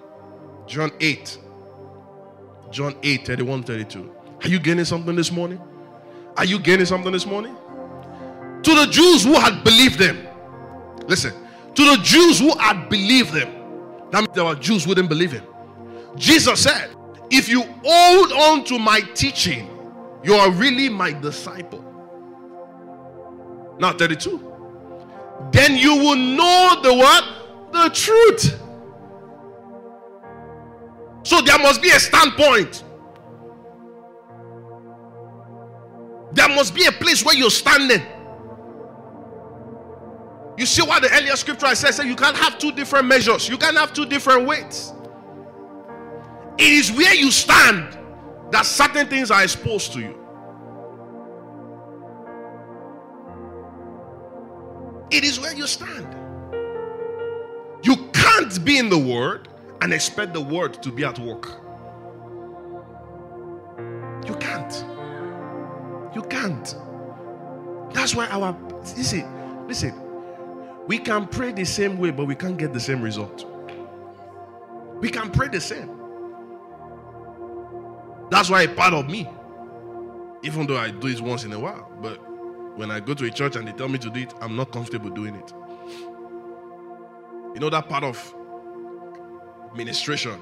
[0.68, 1.38] John 8,
[2.70, 4.14] John 8, 31 32.
[4.44, 5.61] Are you getting something this morning?
[6.37, 7.56] Are you getting something this morning?
[8.62, 10.24] To the Jews who had believed them,
[11.09, 11.32] Listen,
[11.74, 13.50] to the Jews who had believed them.
[14.12, 15.42] that means there were Jews who didn't believe him.
[16.14, 16.94] Jesus said,
[17.28, 19.68] If you hold on to my teaching,
[20.22, 21.82] you are really my disciple.
[23.80, 24.55] Now, 32.
[25.53, 27.25] Then you will know the what?
[27.72, 28.61] The truth.
[31.22, 32.85] So there must be a standpoint.
[36.33, 38.03] There must be a place where you're standing.
[40.57, 43.49] You see what the earlier scripture I said, said you can't have two different measures,
[43.49, 44.92] you can't have two different weights.
[46.59, 47.99] It is where you stand
[48.51, 50.25] that certain things are exposed to you.
[55.16, 56.14] It is where you stand.
[57.83, 59.48] You can't be in the word
[59.81, 61.52] and expect the word to be at work.
[64.29, 64.85] You can't.
[66.14, 66.76] You can't.
[67.94, 68.55] That's why our
[68.94, 69.94] listen, listen,
[70.87, 73.46] we can pray the same way, but we can't get the same result.
[75.00, 75.88] We can pray the same.
[78.31, 79.26] That's why a part of me,
[80.42, 82.20] even though I do it once in a while, but
[82.76, 84.70] when I go to a church and they tell me to do it, I'm not
[84.70, 85.52] comfortable doing it.
[87.54, 88.34] You know that part of
[89.74, 90.38] ministration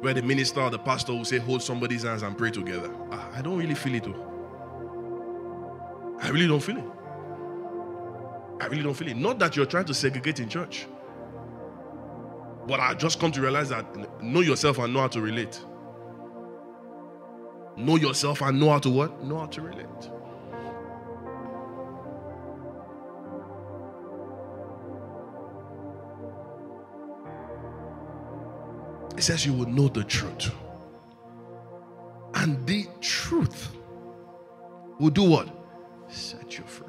[0.00, 2.90] where the minister or the pastor will say, hold somebody's hands and pray together.
[3.10, 4.04] Ah, I don't really feel it.
[4.04, 4.24] Though.
[6.20, 6.84] I really don't feel it.
[8.60, 9.16] I really don't feel it.
[9.16, 10.86] Not that you're trying to segregate in church.
[12.66, 15.60] But I just come to realize that know yourself and know how to relate.
[17.76, 19.24] Know yourself and know how to what?
[19.24, 20.10] Know how to relate.
[29.18, 30.52] It says you will know the truth.
[32.34, 33.70] And the truth
[35.00, 35.48] will do what?
[36.06, 36.86] Set you free.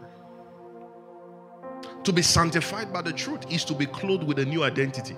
[2.04, 5.16] To be sanctified by the truth is to be clothed with a new identity.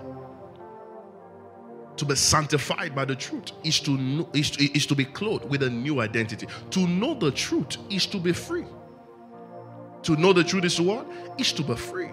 [1.98, 5.50] To be sanctified by the truth is to, know, is, to, is to be clothed
[5.50, 6.48] with a new identity.
[6.70, 8.66] To know the truth is to be free.
[10.04, 11.06] To know the truth is what?
[11.38, 12.12] Is to be free.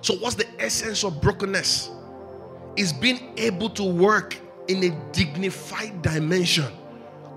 [0.00, 1.90] So, what's the essence of brokenness?
[2.78, 4.38] Is being able to work
[4.68, 6.72] in a dignified dimension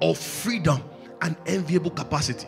[0.01, 0.83] of freedom
[1.21, 2.47] and enviable capacity.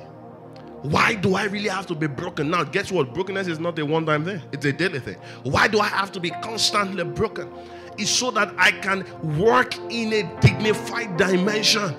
[0.84, 2.50] Why do I really have to be broken?
[2.50, 3.14] Now, guess what?
[3.14, 5.16] Brokenness is not a one time thing, it's a daily thing.
[5.44, 7.50] Why do I have to be constantly broken?
[7.98, 9.06] It's so that I can
[9.40, 11.96] work in a dignified dimension.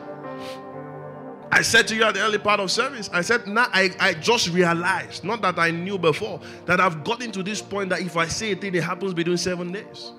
[1.50, 4.14] I said to you at the early part of service, I said, now I, I
[4.14, 8.16] just realized, not that I knew before, that I've gotten to this point that if
[8.16, 10.12] I say a thing, it happens between seven days.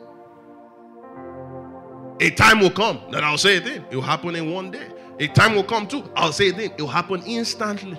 [2.22, 4.88] A time will come that I'll say a thing, it will happen in one day.
[5.20, 7.98] A time will come too, I'll say a thing, it will happen instantly.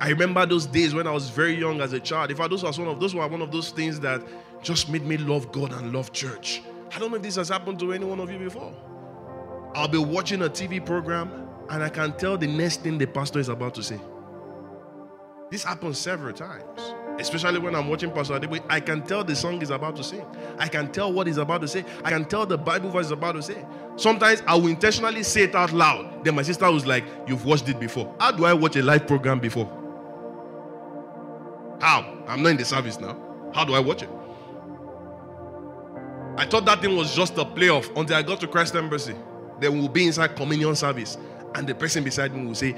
[0.00, 2.30] I remember those days when I was very young as a child.
[2.30, 4.22] In fact, those was one of those were one of those things that
[4.62, 6.62] just made me love God and love church.
[6.94, 8.72] I don't know if this has happened to any one of you before.
[9.74, 13.40] I'll be watching a TV program and I can tell the next thing the pastor
[13.40, 14.00] is about to say.
[15.50, 16.94] This happens several times.
[17.18, 20.24] Especially when I'm watching Pastor Adeboye, I can tell the song is about to sing.
[20.56, 21.84] I can tell what he's about to say.
[22.04, 23.64] I can tell the Bible verse is about to say.
[23.96, 26.24] Sometimes I will intentionally say it out loud.
[26.24, 28.14] Then my sister was like, You've watched it before.
[28.20, 29.66] How do I watch a live program before?
[31.80, 32.22] How?
[32.28, 33.20] I'm not in the service now.
[33.52, 34.10] How do I watch it?
[36.36, 39.16] I thought that thing was just a playoff until I got to Christ Embassy.
[39.60, 41.18] Then we'll be inside communion service,
[41.56, 42.76] and the person beside me will say,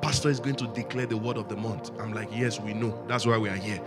[0.00, 1.90] Pastor is going to declare the word of the month.
[2.00, 3.02] I'm like, Yes, we know.
[3.08, 3.80] That's why we are here.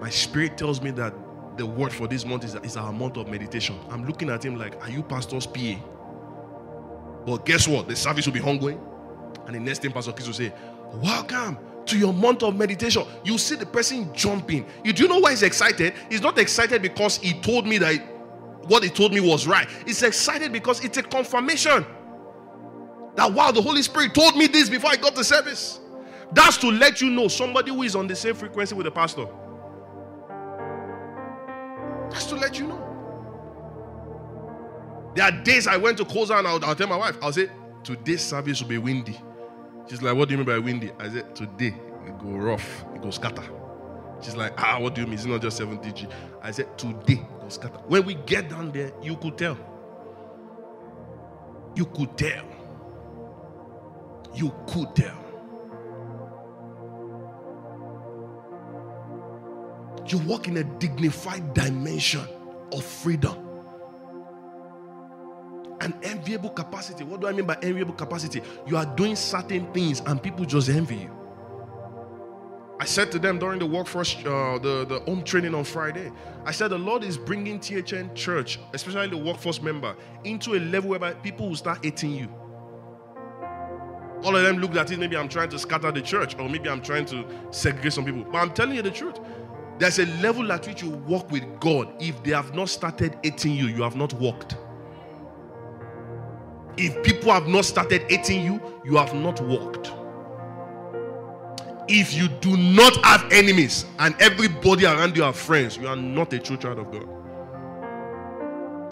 [0.00, 1.14] My spirit tells me that
[1.56, 3.78] the word for this month is, is our month of meditation.
[3.90, 5.76] I'm looking at him like, Are you Pastor's PA?
[7.24, 7.88] But guess what?
[7.88, 8.80] The service will be ongoing.
[9.46, 10.52] And the next thing Pastor Chris will say,
[10.94, 13.04] Welcome to your month of meditation.
[13.24, 14.66] You see the person jumping.
[14.84, 15.94] You do you know why he's excited?
[16.10, 17.94] He's not excited because he told me that
[18.66, 19.68] what he told me was right.
[19.86, 21.86] He's excited because it's a confirmation
[23.16, 25.80] that wow, the Holy Spirit told me this before I got the service.
[26.32, 29.26] That's to let you know somebody who is on the same frequency with the pastor.
[32.10, 32.82] That's to let you know.
[35.14, 37.48] There are days I went to Kosa and I'll, I'll tell my wife, I'll say,
[37.82, 39.18] today's service will be windy.
[39.88, 40.92] She's like, what do you mean by windy?
[40.98, 41.74] I said, today
[42.06, 43.44] it go rough, it go scatter.
[44.20, 45.14] She's like, ah, what do you mean?
[45.14, 46.10] It's not just 70G.
[46.42, 47.78] I said, today it go scatter.
[47.86, 49.56] When we get down there, you could tell.
[51.74, 52.44] You could tell
[54.36, 55.22] you could tell.
[60.06, 62.26] You walk in a dignified dimension
[62.72, 63.36] of freedom.
[65.80, 67.04] An enviable capacity.
[67.04, 68.40] What do I mean by enviable capacity?
[68.66, 71.10] You are doing certain things and people just envy you.
[72.78, 76.12] I said to them during the workforce, uh, the, the home training on Friday,
[76.44, 80.90] I said the Lord is bringing THN Church, especially the workforce member, into a level
[80.90, 82.28] whereby people will start hating you.
[84.26, 86.68] All of them looked at it, maybe I'm trying to scatter the church, or maybe
[86.68, 88.24] I'm trying to segregate some people.
[88.24, 89.20] But I'm telling you the truth.
[89.78, 91.92] There's a level at which you walk with God.
[92.00, 94.56] If they have not started hating you, you have not walked.
[96.76, 99.92] If people have not started hating you, you have not walked.
[101.86, 106.32] If you do not have enemies and everybody around you are friends, you are not
[106.32, 107.08] a true child of God.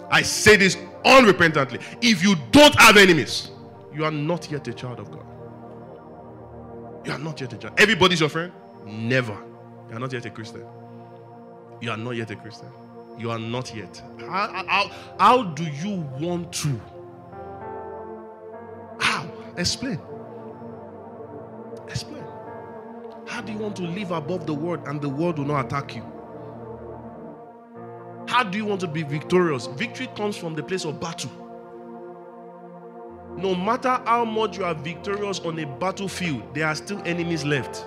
[0.09, 1.81] I say this unrepentantly.
[2.01, 3.51] If you don't have enemies,
[3.95, 5.25] you are not yet a child of God.
[7.05, 7.75] You are not yet a child.
[7.79, 8.51] Everybody's your friend?
[8.85, 9.37] Never.
[9.89, 10.65] You are not yet a Christian.
[11.81, 12.69] You are not yet a Christian.
[13.17, 14.01] You are not yet.
[14.19, 16.81] How, how, how do you want to?
[18.99, 19.29] How?
[19.55, 19.99] Explain.
[21.87, 22.23] Explain.
[23.27, 25.95] How do you want to live above the world and the world will not attack
[25.95, 26.03] you?
[28.27, 29.67] How do you want to be victorious?
[29.67, 31.44] Victory comes from the place of battle.
[33.37, 37.85] No matter how much you are victorious on a battlefield, there are still enemies left.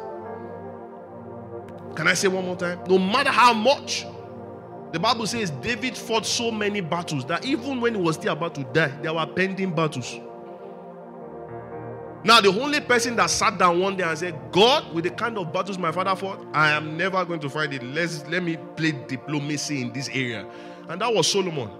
[1.96, 2.80] Can I say one more time?
[2.88, 4.06] No matter how much.
[4.92, 8.54] The Bible says David fought so many battles that even when he was still about
[8.54, 10.18] to die, there were pending battles.
[12.24, 15.38] Now, the only person that sat down one day and said, God, with the kind
[15.38, 17.82] of battles my father fought, I am never going to fight it.
[17.82, 20.46] Let's let me play diplomacy in this area.
[20.88, 21.70] And that was Solomon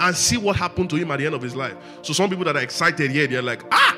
[0.00, 1.76] and see what happened to him at the end of his life.
[2.02, 3.96] So some people that are excited here, they're like, ah,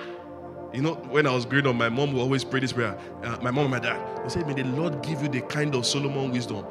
[0.73, 2.99] You know, when I was growing up, my mom would always pray this prayer.
[3.25, 5.75] Uh, my mom and my dad, they said, May the Lord give you the kind
[5.75, 6.65] of Solomon wisdom.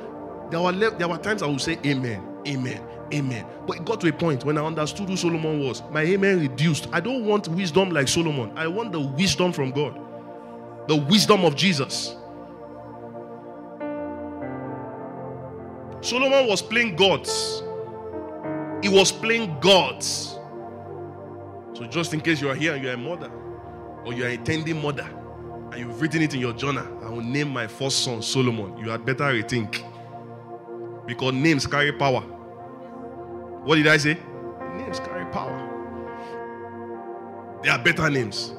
[0.52, 3.46] There were, le- there were times I would say, Amen, Amen, Amen.
[3.68, 5.82] But it got to a point when I understood who Solomon was.
[5.92, 6.88] My Amen reduced.
[6.94, 8.52] I don't want wisdom like Solomon.
[8.56, 10.00] I want the wisdom from God,
[10.88, 12.16] the wisdom of Jesus.
[16.02, 17.64] Solomon was playing gods.
[18.86, 20.38] He was playing gods.
[21.74, 23.32] So, just in case you are here and you're a mother,
[24.06, 25.10] or you're a tending mother,
[25.72, 28.78] and you've written it in your journal, I will name my first son Solomon.
[28.78, 29.84] You had better rethink.
[31.08, 32.22] Because names carry power.
[33.64, 34.20] What did I say?
[34.76, 35.58] Names carry power.
[37.64, 38.50] There are better names.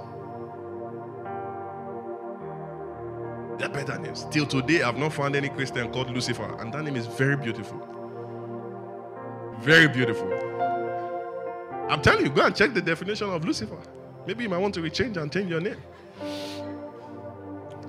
[3.59, 4.27] There are better names.
[4.33, 7.96] Till today, I've not found any Christian called Lucifer, and that name is very beautiful.
[9.61, 10.33] Very beautiful.
[11.89, 13.79] I'm telling you, go and check the definition of Lucifer.
[14.27, 15.81] Maybe you might want to rechange and change your name.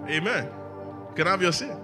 [0.07, 0.45] Amen.
[1.09, 1.75] You can have your say.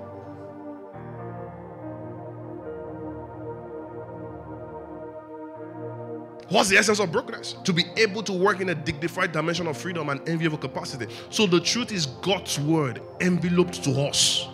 [6.49, 7.53] What's the essence of brokenness?
[7.63, 11.07] To be able to work in a dignified dimension of freedom and enviable capacity.
[11.31, 14.47] So the truth is God's word enveloped to us.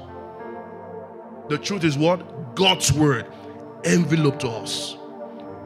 [1.49, 2.55] The truth is what?
[2.55, 3.25] God's word
[3.83, 4.98] enveloped to us.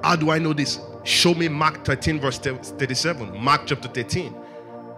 [0.03, 0.79] How do I know this?
[1.03, 3.41] Show me Mark 13, verse 37.
[3.41, 4.35] Mark chapter 13,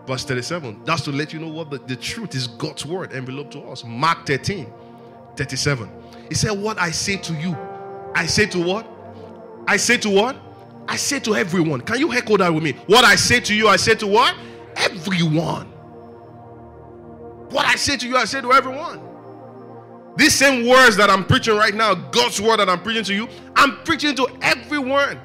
[0.07, 0.81] verse 37.
[0.83, 3.83] That's to let you know what the, the truth is God's word enveloped to us.
[3.83, 4.71] Mark 13,
[5.35, 5.89] 37.
[6.29, 7.55] He said, What I say to you,
[8.15, 8.87] I say to what?
[9.67, 10.37] I say to what?
[10.87, 11.81] I say to everyone.
[11.81, 12.73] Can you echo that with me?
[12.87, 14.35] What I say to you, I say to what?
[14.75, 15.67] Everyone.
[17.49, 19.01] What I say to you, I say to everyone.
[20.17, 23.27] These same words that I'm preaching right now, God's word that I'm preaching to you,
[23.55, 25.19] I'm preaching to everyone.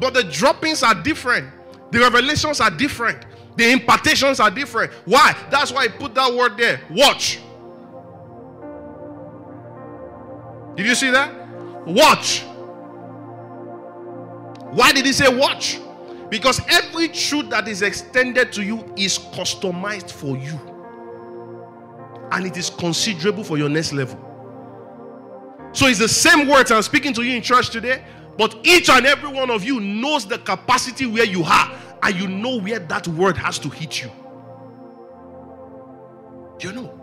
[0.00, 1.50] But the droppings are different,
[1.90, 4.92] the revelations are different, the impartations are different.
[5.04, 5.36] Why?
[5.50, 6.80] That's why I put that word there.
[6.90, 7.40] Watch.
[10.76, 11.34] Did you see that?
[11.86, 12.44] Watch.
[14.70, 15.80] Why did he say watch?
[16.30, 20.77] Because every truth that is extended to you is customized for you.
[22.32, 24.18] And it is considerable for your next level.
[25.72, 28.02] So it's the same words I'm speaking to you in church today,
[28.36, 31.72] but each and every one of you knows the capacity where you are,
[32.02, 34.10] and you know where that word has to hit you.
[36.58, 36.94] Do You know.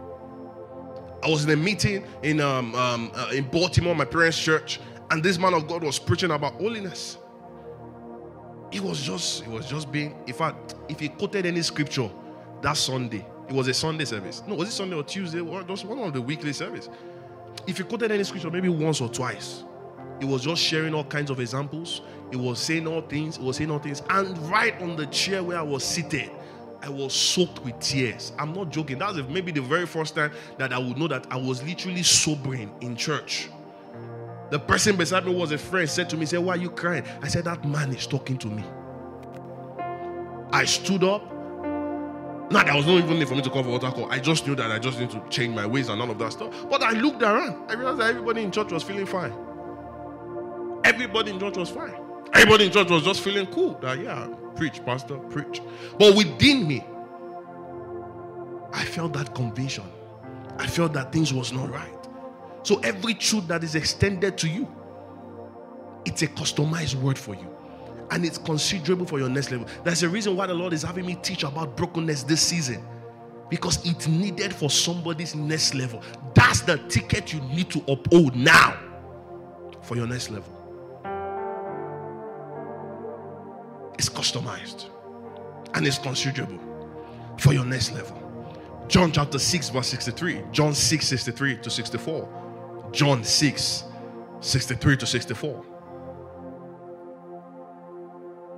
[1.23, 5.23] I was in a meeting in um, um, uh, in Baltimore, my parents' church, and
[5.23, 7.17] this man of God was preaching about holiness.
[8.71, 10.15] It was just, it was just being.
[10.27, 12.11] In fact, if he quoted any scripture
[12.61, 14.43] that Sunday, it was a Sunday service.
[14.47, 15.39] No, was it Sunday or Tuesday?
[15.39, 16.89] Or just one of the weekly service.
[17.67, 19.63] If he quoted any scripture, maybe once or twice,
[20.19, 22.01] it was just sharing all kinds of examples.
[22.31, 23.37] It was saying all things.
[23.37, 24.01] It was saying all things.
[24.09, 26.31] And right on the chair where I was seated,
[26.81, 28.31] I was soaked with tears.
[28.37, 28.99] I'm not joking.
[28.99, 32.73] That's maybe the very first time that I would know that I was literally sobering
[32.81, 33.49] in church.
[34.51, 37.03] The person beside me was a friend, said to me, said, Why are you crying?
[37.21, 38.63] I said, That man is talking to me.
[40.51, 41.34] I stood up.
[42.51, 44.11] Now there was no even need for me to call for water call.
[44.11, 46.31] I just knew that I just need to change my ways and all of that
[46.31, 46.53] stuff.
[46.69, 47.71] But I looked around.
[47.71, 49.33] I realized that everybody in church was feeling fine.
[50.83, 51.95] Everybody in church was fine.
[52.33, 53.75] Everybody in church was just feeling cool.
[53.79, 55.61] That yeah, preach, pastor, preach.
[55.97, 56.85] But within me,
[58.73, 59.85] I felt that conviction.
[60.57, 62.07] I felt that things was not right.
[62.63, 64.67] So every truth that is extended to you,
[66.05, 67.54] it's a customized word for you.
[68.11, 69.67] And it's considerable for your next level.
[69.83, 72.85] That's the reason why the Lord is having me teach about brokenness this season.
[73.49, 76.01] Because it's needed for somebody's next level.
[76.33, 78.77] That's the ticket you need to uphold now
[79.81, 80.51] for your next level.
[83.97, 84.89] It's customized
[85.73, 86.59] and it's considerable
[87.37, 88.21] for your next level.
[88.87, 90.43] John chapter 6, verse 63.
[90.51, 92.89] John 6, 63 to 64.
[92.91, 93.83] John 6
[94.41, 95.65] 63 to 64.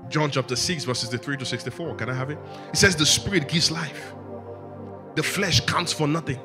[0.09, 1.95] John chapter 6, verse 63 to 64.
[1.95, 2.37] Can I have it?
[2.71, 4.13] It says, The Spirit gives life,
[5.15, 6.39] the flesh counts for nothing.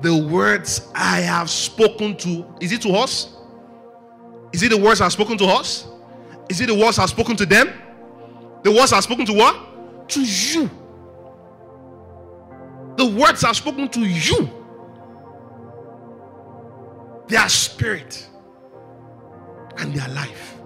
[0.00, 3.36] The words I have spoken to, is it to us?
[4.52, 5.88] Is it the words I've spoken to us?
[6.48, 7.72] Is it the words I've spoken to them?
[8.62, 10.08] The words I've spoken to what?
[10.10, 10.70] To you.
[12.96, 14.58] The words I've spoken to you
[17.28, 18.26] their spirit
[19.76, 20.57] and their life.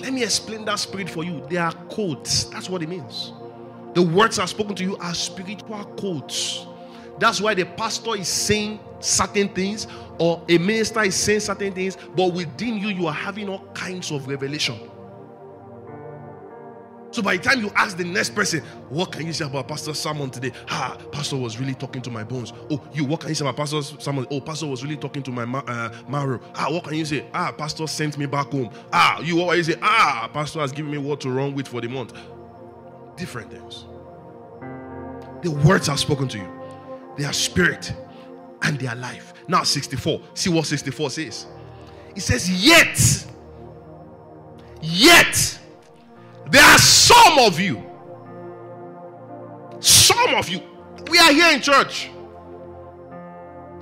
[0.00, 1.46] Let me explain that spirit for you.
[1.48, 2.48] They are codes.
[2.50, 3.32] That's what it means.
[3.94, 6.66] The words are spoken to you are spiritual codes.
[7.18, 9.86] That's why the pastor is saying certain things
[10.18, 14.10] or a minister is saying certain things, but within you, you are having all kinds
[14.10, 14.78] of revelation.
[17.12, 19.94] So by the time you ask the next person, what can you say about Pastor
[19.94, 20.52] Salmon today?
[20.68, 22.52] Ah, Pastor was really talking to my bones.
[22.70, 24.26] Oh, you, what can you say about Pastor Salmon?
[24.30, 26.40] Oh, Pastor was really talking to my uh, marrow.
[26.54, 27.26] Ah, what can you say?
[27.34, 28.70] Ah, Pastor sent me back home.
[28.92, 29.74] Ah, you, what can you say?
[29.82, 32.12] Ah, Pastor has given me what to run with for the month.
[33.16, 33.86] Different things.
[35.42, 36.48] The words are spoken to you.
[37.16, 37.92] They are spirit
[38.62, 39.34] and they are life.
[39.48, 40.20] Now 64.
[40.34, 41.46] See what 64 says.
[42.14, 43.26] It says, yet,
[44.80, 45.58] yet,
[46.50, 46.78] there are
[47.10, 47.82] some of you.
[49.80, 50.60] Some of you.
[51.10, 52.10] We are here in church.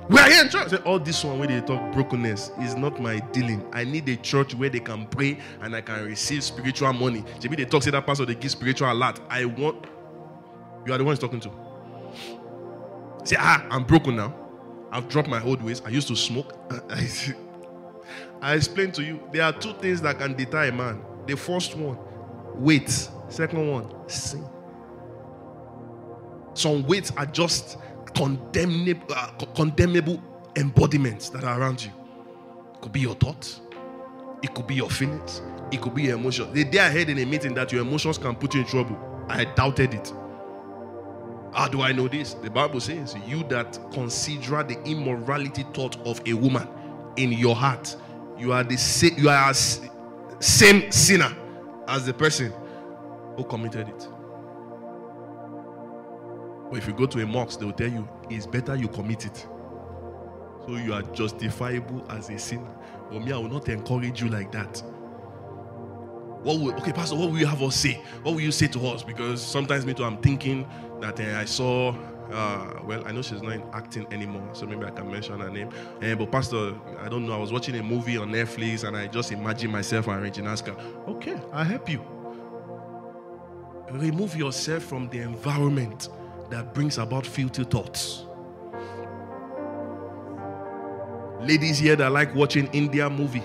[0.09, 0.73] We are here in church.
[0.85, 3.63] All this one where they talk brokenness is not my dealing.
[3.71, 7.23] I need a church where they can pray and I can receive spiritual money.
[7.43, 9.19] Maybe they talk say that pastor they give spiritual alert.
[9.29, 9.85] I want.
[10.85, 11.51] You are the one he's talking to.
[13.23, 14.33] Say ah, I'm broken now.
[14.91, 15.83] I've dropped my old ways.
[15.85, 16.57] I used to smoke.
[18.41, 21.03] I explained to you there are two things that can deter a man.
[21.27, 21.99] The first one
[22.55, 23.09] weight.
[23.29, 24.43] Second one, sin.
[26.55, 27.77] Some weights are just
[28.15, 30.21] condemnable, uh, condemnable
[30.55, 31.91] embodiments that are around you.
[32.73, 33.61] It could be your thoughts,
[34.41, 36.53] it could be your feelings, it could be your emotions.
[36.53, 38.97] The day I heard in a meeting that your emotions can put you in trouble,
[39.29, 40.11] I doubted it.
[41.53, 42.33] How do I know this?
[42.33, 46.67] The Bible says, You that consider the immorality thought of a woman
[47.15, 47.95] in your heart,
[48.37, 49.87] you are the same, you are as
[50.39, 51.35] same sinner
[51.87, 52.53] as the person
[53.39, 54.07] who committed it.
[56.69, 59.25] But if you go to a mosque, they will tell you it's better you commit
[59.25, 59.47] it.
[60.65, 62.69] So you are justifiable as a sinner.
[63.09, 64.83] But me, I will not encourage you like that.
[66.43, 67.15] What will okay, Pastor?
[67.15, 68.01] What will you have us say?
[68.23, 69.03] What will you say to us?
[69.03, 70.67] Because sometimes me too, I'm thinking
[71.01, 71.95] that uh, I saw
[72.31, 75.69] uh, well, I know she's not acting anymore, so maybe I can mention her name.
[76.01, 77.33] Uh, but Pastor, I don't know.
[77.33, 80.75] I was watching a movie on Netflix, and I just imagine myself and Regina Askia.
[81.07, 82.18] Okay, I'll help you.
[83.91, 86.09] Remove yourself from the environment
[86.49, 88.25] that brings about filthy thoughts.
[91.41, 93.43] Ladies here that like watching India movie,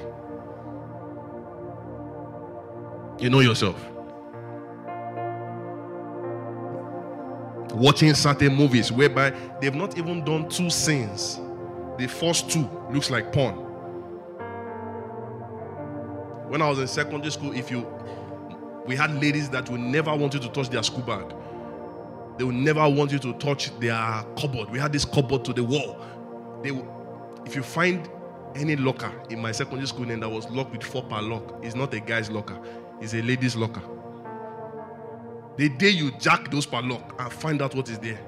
[3.22, 3.90] you know yourself.
[7.74, 9.30] watching certain movies whereby
[9.60, 11.40] they've not even done two scenes.
[11.98, 13.54] The first two looks like porn.
[16.48, 17.86] When I was in secondary school, if you
[18.86, 21.34] we had ladies that would never want you to touch their school bag.
[22.38, 24.70] They would never want you to touch their cupboard.
[24.70, 25.98] We had this cupboard to the wall.
[26.62, 26.70] They
[27.46, 28.08] if you find
[28.54, 31.74] any locker in my secondary school name that was locked with four per lock, it's
[31.74, 32.58] not a guy's locker,
[33.00, 33.82] it's a lady's locker.
[35.56, 38.18] The day you jack those padlock and find out what is there,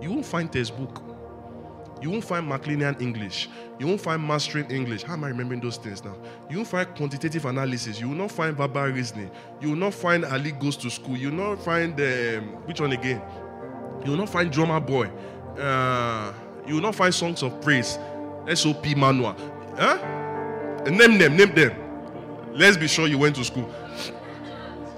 [0.00, 1.11] you won't find textbook.
[2.02, 3.48] You won't find McLean English.
[3.78, 5.04] You won't find mastering English.
[5.04, 6.16] How am I remembering those things now?
[6.50, 8.00] You won't find quantitative analysis.
[8.00, 9.30] You will not find verbal reasoning.
[9.60, 11.16] You will not find Ali goes to school.
[11.16, 13.22] You will not find um, which one again?
[14.04, 15.08] You will not find drummer boy.
[15.58, 16.32] Uh,
[16.66, 17.98] you will not find songs of praise.
[18.52, 19.36] SOP manual.
[19.76, 19.98] Huh?
[20.90, 21.72] Name them, name them.
[22.52, 23.72] Let's be sure you went to school.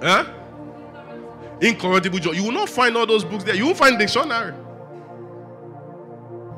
[0.00, 0.24] Huh?
[1.60, 2.32] incorruptible joy.
[2.32, 3.54] You will not find all those books there.
[3.54, 4.54] You won't find dictionary.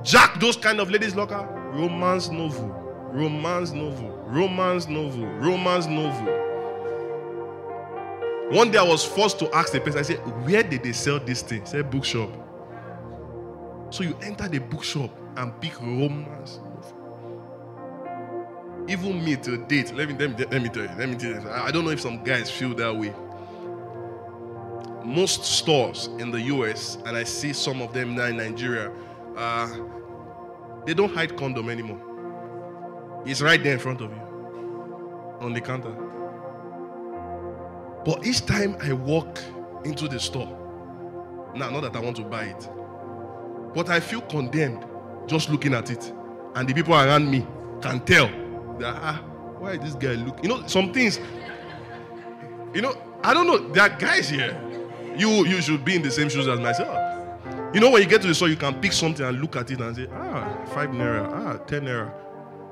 [0.07, 1.45] Jack those kind of ladies locker.
[1.73, 2.69] Romance novel.
[3.13, 4.11] Romance novel.
[4.29, 5.27] Romance novel.
[5.27, 6.33] Romance novel.
[8.53, 11.19] One day I was forced to ask the person, I said, Where did they sell
[11.19, 11.63] this thing?
[11.63, 12.31] He said bookshop.
[13.91, 16.77] So you enter the bookshop and pick romance novel.
[18.89, 21.31] even me to date, let me, let me, let me tell you, let me tell
[21.31, 23.13] you, I don't know if some guys feel that way
[25.05, 28.91] most stores in the US, and I see some of them now in Nigeria,
[29.37, 29.69] uh,
[30.87, 32.01] they don't hide condom anymore.
[33.27, 34.21] It's right there in front of you
[35.41, 35.95] on the counter.
[38.05, 39.41] But each time I walk
[39.85, 40.47] into the store,
[41.55, 42.69] now not that I want to buy it,
[43.75, 44.87] but I feel condemned
[45.27, 46.13] just looking at it.
[46.55, 47.47] And the people around me
[47.83, 48.29] can tell
[48.79, 49.23] that, ah,
[49.59, 50.43] why this guy look?
[50.43, 51.19] You know, some things,
[52.73, 54.61] you know, I don't know, there are guys here
[55.19, 57.06] you you should be in the same shoes as myself.
[57.75, 59.71] You know, when you get to the store, you can pick something and look at
[59.71, 62.13] it and say, ah, five naira, ah, ten naira.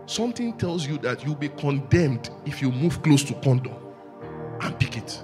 [0.07, 3.75] Something tells you that you'll be condemned if you move close to condom
[4.61, 5.23] and pick it.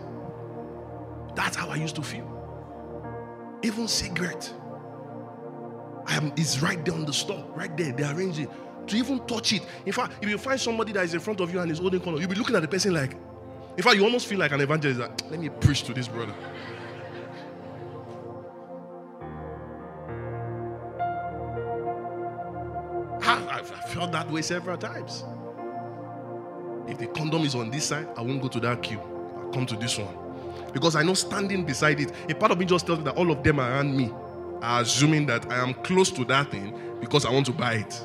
[1.34, 2.26] That's how I used to feel.
[3.62, 4.52] Even cigarette.
[6.06, 7.92] I am it's right there on the store, right there.
[7.92, 8.50] They arrange it.
[8.88, 9.62] To even touch it.
[9.86, 12.00] In fact, if you find somebody that is in front of you and is holding
[12.00, 13.16] condom, you'll be looking at the person like,
[13.76, 14.98] in fact, you almost feel like an evangelist.
[14.98, 16.34] Like, Let me preach to this brother.
[24.08, 25.24] That way several times.
[26.88, 29.00] If the condom is on this side, I won't go to that queue.
[29.00, 30.16] I'll come to this one.
[30.72, 33.30] Because I know standing beside it, a part of me just tells me that all
[33.30, 34.10] of them around me
[34.62, 38.00] are assuming that I am close to that thing because I want to buy it.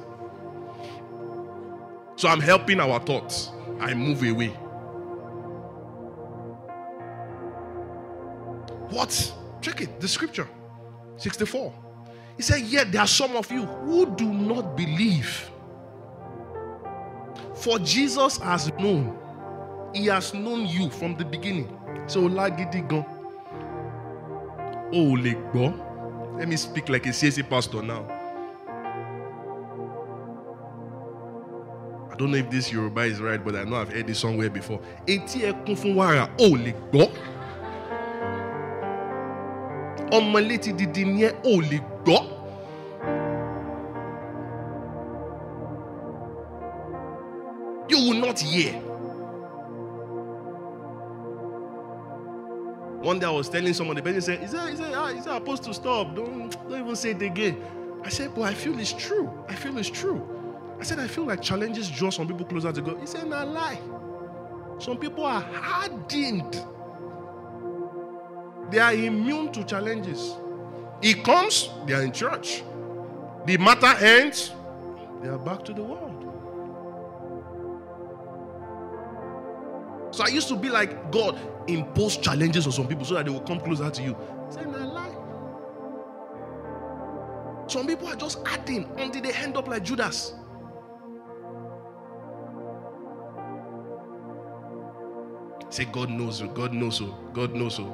[2.16, 3.52] So I'm helping our thoughts.
[3.80, 4.50] I move away.
[8.90, 9.34] What?
[9.62, 10.48] Check it, the scripture
[11.18, 11.74] 64.
[12.38, 15.50] He said, Yet there are some of you who do not believe.
[17.56, 19.18] For Jesus has known,
[19.94, 21.70] He has known you from the beginning.
[22.08, 23.06] So, Lagidi go.
[24.94, 26.38] Oh, Legbo.
[26.38, 28.06] Let me speak like a CSC pastor now.
[32.12, 34.50] I don't know if this Yoruba is right, but I know I've heard this somewhere
[34.50, 34.80] before.
[35.08, 36.74] Eti ẹkún fún ò lè
[41.44, 42.35] ò lè gbọ́.
[48.36, 48.74] Not hear.
[53.02, 55.64] One day I was telling someone, the person said, Is that, ah, is that supposed
[55.64, 56.14] to stop?
[56.16, 57.64] Don't, don't even say it again.
[58.04, 59.32] I said, But I feel it's true.
[59.48, 60.28] I feel it's true.
[60.78, 63.00] I said, I feel like challenges draw some people closer to God.
[63.00, 63.80] He said, Nah, lie.
[64.80, 66.62] Some people are hardened,
[68.70, 70.36] they are immune to challenges.
[71.02, 72.64] It comes, they are in church.
[73.46, 74.52] The matter ends,
[75.22, 76.25] they are back to the world.
[80.16, 81.38] So I used to be like, God,
[81.68, 84.16] impose challenges on some people so that they will come closer to you.
[84.56, 85.14] Nah, lie.
[87.68, 90.34] Some people are just adding until they end up like Judas.
[95.70, 96.48] Say, God knows you.
[96.48, 97.14] God knows you.
[97.34, 97.94] God knows you.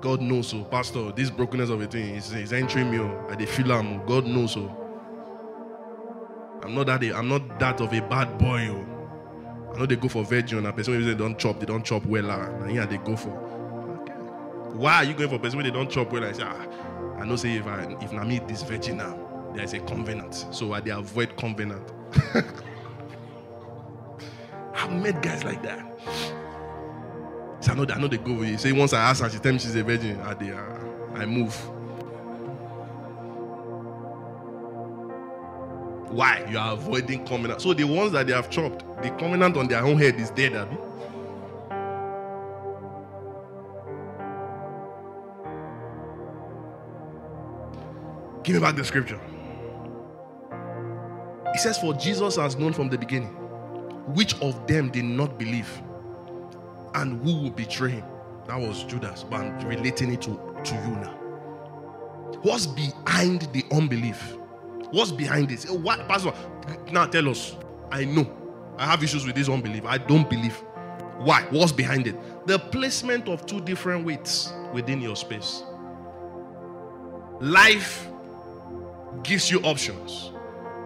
[0.00, 0.62] God knows you.
[0.70, 2.98] Pastor, this brokenness of a thing is, is entering me.
[3.00, 3.26] oh.
[3.28, 4.02] I dey feel am.
[4.02, 4.04] Oh.
[4.06, 4.70] God knows you.
[6.62, 8.68] I'm not that I'm not that of a bad boy.
[8.70, 8.91] Oh.
[9.74, 12.30] I know they go for virgin and person they don't chop, they don't chop well.
[12.30, 13.30] And here they go for.
[14.02, 14.12] Okay.
[14.76, 16.24] Why are you going for person when they don't chop well?
[16.24, 16.66] I say, ah,
[17.18, 19.18] I know say if I if I meet this virgin now,
[19.54, 20.46] there is a covenant.
[20.50, 21.92] So I they avoid covenant.
[24.74, 25.80] I've met guys like that.
[27.60, 28.58] So I know I know they go with you.
[28.58, 30.20] Say once I ask her, she tell me she's a virgin.
[30.20, 30.60] I, they, uh,
[31.14, 31.56] I move.
[36.12, 36.44] Why?
[36.50, 37.62] You are avoiding covenant.
[37.62, 40.54] So the ones that they have chopped, the covenant on their own head is dead,
[40.54, 40.76] Abby.
[48.42, 49.20] Give me back the scripture.
[51.54, 53.28] It says, For Jesus has known from the beginning
[54.14, 55.80] which of them did not believe
[56.94, 58.04] and who will betray him.
[58.48, 60.30] That was Judas, but I'm relating it to,
[60.64, 61.18] to you now.
[62.42, 64.36] What's behind the unbelief?
[64.92, 65.66] What's behind this?
[65.66, 66.32] Eh, what, Pastor?
[66.90, 67.56] Now tell us.
[67.90, 68.30] I know.
[68.78, 69.84] I have issues with this unbelief.
[69.84, 70.62] I don't believe.
[71.18, 71.42] Why?
[71.50, 72.16] What's behind it?
[72.46, 75.62] The placement of two different weights within your space.
[77.40, 78.08] Life
[79.22, 80.30] gives you options.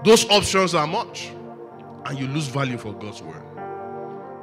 [0.04, 1.30] Those options are much,
[2.04, 3.42] and you lose value for God's word.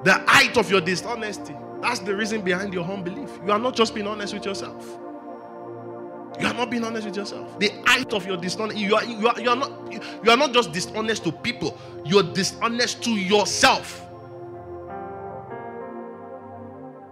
[0.04, 1.56] The height of your dishonesty.
[1.82, 3.30] That's the reason behind your unbelief.
[3.46, 5.00] You are not just being honest with yourself.
[6.40, 7.60] You are not being honest with yourself.
[7.60, 8.82] The height of your dishonesty.
[8.82, 11.78] You are, you are, you are not you are not just dishonest to people.
[12.06, 14.00] You're dishonest to yourself.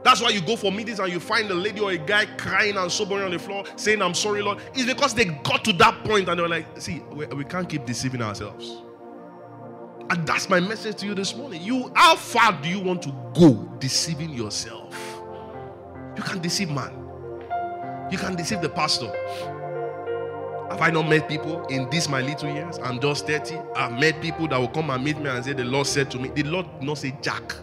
[0.03, 2.75] That's why you go for meetings and you find a lady or a guy crying
[2.75, 4.57] and sobering on the floor, saying, I'm sorry, Lord.
[4.73, 7.69] It's because they got to that point and they were like, see, we, we can't
[7.69, 8.81] keep deceiving ourselves.
[10.09, 11.61] And that's my message to you this morning.
[11.61, 15.21] You, how far do you want to go deceiving yourself?
[16.17, 17.00] You can deceive man.
[18.11, 19.07] You can deceive the pastor.
[20.69, 22.77] Have I not met people in this my little years?
[22.79, 23.57] I'm just 30.
[23.75, 26.19] I've met people that will come and meet me and say, The Lord said to
[26.19, 26.29] me.
[26.29, 27.55] The Lord not say Jack.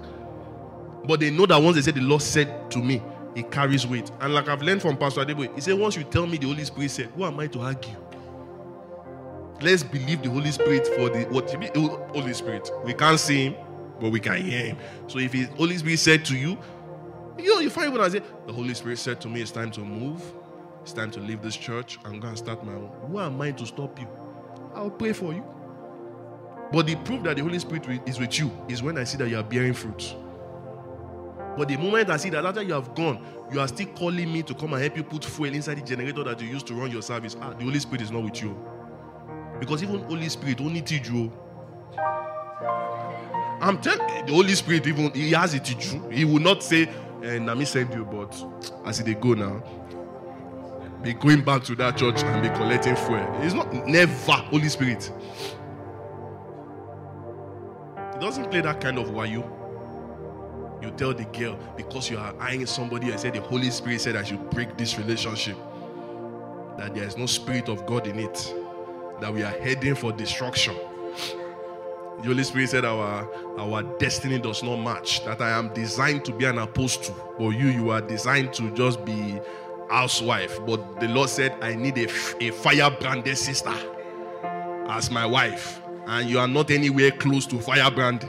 [1.05, 3.03] But they know that once they say the Lord said to me,
[3.35, 4.11] it carries weight.
[4.21, 6.65] And like I've learned from Pastor Adebo, he said, Once you tell me the Holy
[6.65, 7.97] Spirit said, who am I to argue?
[9.61, 11.51] Let's believe the Holy Spirit for the what
[12.15, 12.71] Holy Spirit.
[12.85, 13.55] We can't see him,
[14.01, 14.79] but we can hear him.
[15.07, 16.59] So if the Holy Spirit said to you,
[17.39, 19.71] you know, you find when I say, The Holy Spirit said to me, it's time
[19.73, 20.23] to move,
[20.83, 22.91] it's time to leave this church, I'm gonna start my own.
[23.09, 24.09] Who am I to stop you?
[24.75, 25.45] I'll pray for you.
[26.73, 29.29] But the proof that the Holy Spirit is with you is when I see that
[29.29, 30.15] you are bearing fruit.
[31.57, 34.43] But the moment I see that after you have gone, you are still calling me
[34.45, 36.91] to come and help you put fuel inside the generator that you used to run
[36.91, 37.37] your service.
[37.41, 38.57] Ah, the Holy Spirit is not with you.
[39.59, 41.33] Because even Holy Spirit only teach you.
[43.61, 46.09] I'm telling the Holy Spirit, even he has it teach you.
[46.11, 46.89] He will not say,
[47.23, 48.35] eh, Nami send you, but
[48.87, 49.63] as they go now,
[51.03, 53.27] be going back to that church and be collecting fuel.
[53.43, 55.13] It's not never Holy Spirit.
[57.97, 59.49] It doesn't play that kind of wayo.
[60.83, 64.17] You tell the girl because you are eyeing somebody and say the Holy Spirit said
[64.17, 65.57] I should break this relationship.
[66.79, 68.55] That there is no spirit of God in it.
[69.21, 70.77] That we are heading for destruction.
[72.19, 75.25] The Holy Spirit said our our destiny does not match.
[75.25, 79.05] That I am designed to be an apostle, but you you are designed to just
[79.05, 79.39] be
[79.89, 80.59] housewife.
[80.67, 82.09] But the Lord said I need a,
[82.41, 83.75] a firebranded sister
[84.89, 88.29] as my wife, and you are not anywhere close to firebrand.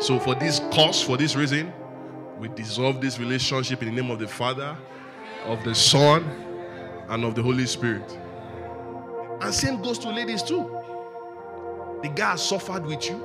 [0.00, 1.72] So for this cause, for this reason,
[2.38, 4.76] we dissolve this relationship in the name of the Father,
[5.44, 6.24] of the Son,
[7.08, 8.18] and of the Holy Spirit.
[9.40, 10.83] And same goes to ladies too.
[12.04, 13.16] The guy has suffered with you,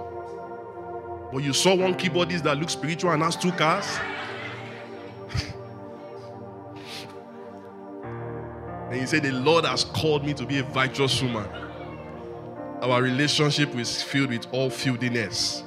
[1.34, 3.86] but you saw one keyboardist that looks spiritual and has two cars.
[8.90, 11.46] and you say, The Lord has called me to be a virtuous woman.
[12.82, 15.62] Our relationship is filled with all filthiness.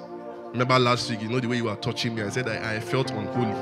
[0.52, 2.80] Remember last week, you know the way you were touching me, I said I, I
[2.80, 3.52] felt unholy.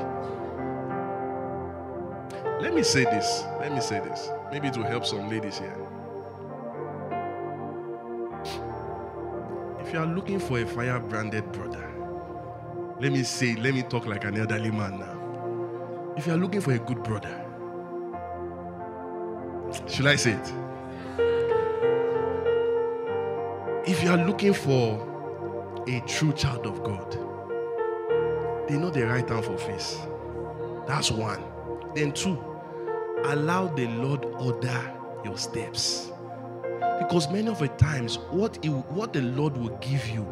[2.61, 3.43] Let me say this.
[3.59, 4.29] Let me say this.
[4.49, 5.90] Maybe it will help some ladies here.
[9.91, 11.85] If you are looking for a fire branded brother,
[13.01, 16.13] let me say, let me talk like an elderly man now.
[16.15, 17.35] If you are looking for a good brother,
[19.89, 20.53] should I say it?
[23.85, 27.11] If you are looking for a true child of God,
[28.69, 29.99] they know the right hand for face.
[30.87, 31.43] That's one.
[31.95, 32.41] Then two,
[33.25, 34.93] allow the Lord order
[35.25, 36.10] your steps.
[37.01, 40.25] Because many of the times, what, it, what the Lord will give you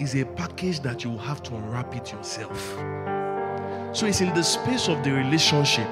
[0.00, 2.58] is a package that you will have to unwrap it yourself.
[3.94, 5.86] So it's in the space of the relationship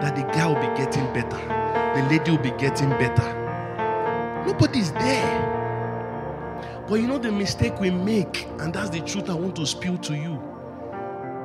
[0.00, 1.38] that the guy will be getting better,
[1.94, 4.44] the lady will be getting better.
[4.44, 6.84] Nobody's there.
[6.88, 9.98] But you know the mistake we make, and that's the truth I want to spill
[9.98, 10.42] to you.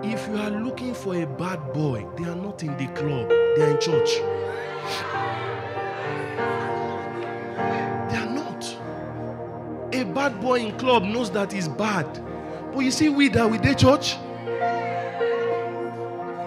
[0.04, 3.62] If you are looking for a bad boy, they are not in the club, they
[3.62, 5.21] are in church.
[10.14, 12.06] Bad boy in club knows that he's bad.
[12.74, 14.18] But you see, we that we the church.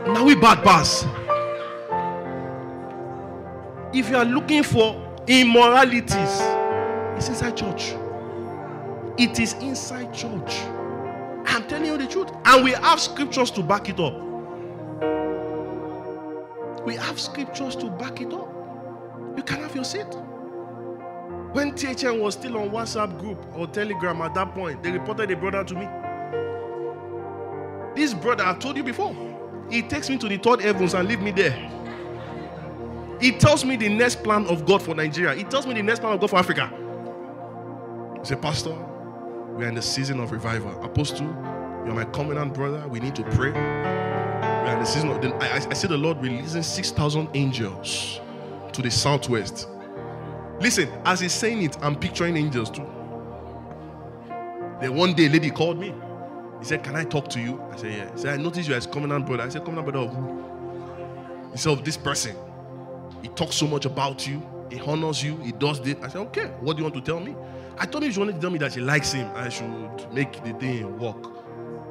[0.06, 1.04] Now we bad pass.
[3.94, 6.40] If you are looking for immoralities,
[7.16, 7.94] it's inside church.
[9.16, 10.62] It is inside church.
[11.46, 12.30] I'm telling you the truth.
[12.44, 14.14] And we have scriptures to back it up.
[16.84, 18.48] We have scriptures to back it up.
[19.36, 20.06] You can have your seat.
[21.54, 25.36] When THN was still on WhatsApp group or Telegram at that point, they reported a
[25.36, 25.86] brother to me.
[27.94, 29.14] This brother, I've told you before,
[29.70, 31.52] he takes me to the third heavens and leave me there.
[33.20, 35.32] He tells me the next plan of God for Nigeria.
[35.36, 36.72] He tells me the next plan of God for Africa.
[38.18, 38.74] He said, Pastor,
[39.56, 40.72] we are in the season of revival.
[40.82, 41.28] Apostle,
[41.86, 42.84] you're my covenant brother.
[42.88, 43.52] We need to pray.
[43.52, 45.22] We are in the season of.
[45.22, 48.20] The, I, I see the Lord releasing 6,000 angels
[48.72, 49.68] to the southwest.
[50.60, 52.86] Listen, as he's saying it, I'm picturing angels too.
[54.80, 55.94] Then one day, a lady called me.
[56.58, 57.62] He said, Can I talk to you?
[57.70, 58.12] I said, Yeah.
[58.12, 59.42] He said, I noticed you as covenant brother.
[59.42, 61.50] I said, Covenant brother of who?
[61.52, 62.36] He said, Of this person.
[63.22, 64.42] He talks so much about you.
[64.70, 65.36] He honors you.
[65.38, 65.96] He does this.
[66.02, 67.36] I said, Okay, what do you want to tell me?
[67.78, 69.28] I told him she wanted to tell me that she likes him.
[69.34, 71.22] I should make the thing work.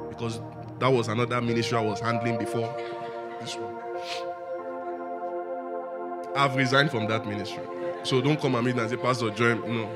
[0.08, 0.40] Because
[0.78, 2.74] that was another ministry I was handling before
[3.40, 3.74] this one.
[6.36, 7.62] I've resigned from that ministry.
[8.04, 9.60] So don't come at me and say, Pastor, join.
[9.62, 9.88] No.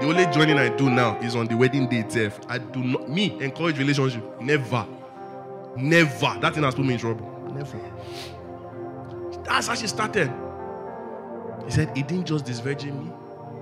[0.00, 2.38] The only joining I do now is on the wedding day itself.
[2.46, 4.22] I do not, me, encourage relationship.
[4.40, 4.86] Never.
[5.76, 6.38] Never.
[6.40, 7.26] That thing has put me in trouble.
[7.54, 7.80] Never.
[9.44, 10.30] That's how she started.
[11.64, 13.12] He said, He didn't just disvirgin me,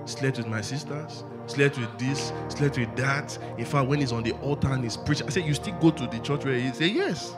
[0.03, 3.37] slept with my sisters, slept with this, slept with that.
[3.57, 5.91] In fact, when he's on the altar and he's preaching, I said, You still go
[5.91, 7.33] to the church where he said, Yes.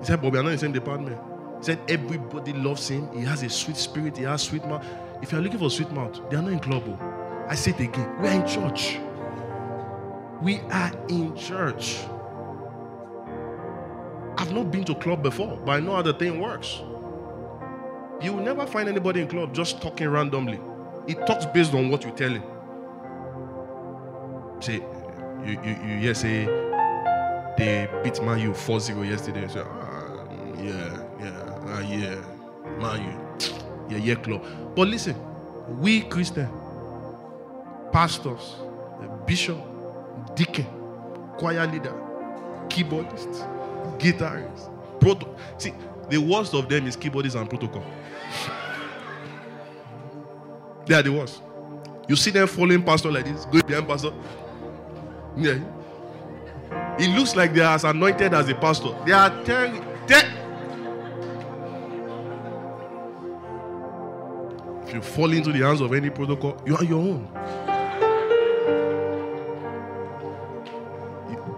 [0.00, 1.18] He said, But we are not in the same department.
[1.64, 3.10] Said, Everybody loves him.
[3.14, 4.84] He has a sweet spirit, he has sweet mouth.
[5.22, 6.82] If you are looking for a sweet mouth, they are not in club.
[6.86, 7.46] oh.
[7.48, 8.20] I say it again.
[8.20, 8.98] We are in church.
[10.42, 12.00] We are in church.
[14.36, 16.82] I've not been to club before, but I know how the thing works.
[18.20, 20.60] You will never find anybody in club just talking randomly.
[21.06, 22.42] He talks based on what you tell him.
[24.60, 24.82] Say,
[25.46, 26.44] you, you, you yes, say
[27.56, 29.42] they beat Man U 4-0 yesterday.
[29.42, 30.24] You say, ah,
[30.62, 31.03] yeah,
[31.74, 32.20] ah, yeah,
[32.78, 34.42] Man U, yeah, yeah, club.
[34.74, 35.16] But listen,
[35.80, 36.48] we Christian,
[37.92, 38.56] pastors,
[39.26, 39.58] bishop,
[40.34, 40.66] deacon,
[41.36, 41.94] choir leader,
[42.68, 43.46] keyboardist,
[43.98, 44.70] guitarist,
[45.00, 45.26] proto.
[45.58, 45.74] See,
[46.08, 47.84] the worst of them is keyboardists and protocol.
[50.86, 51.42] They are the worst.
[52.06, 54.12] You see them following pastor like this, going behind pastor.
[55.36, 55.58] Yeah.
[56.98, 58.94] It looks like they are as anointed as a pastor.
[59.06, 60.43] They are ten.
[64.94, 67.28] You fall into the hands of any protocol, you are your own.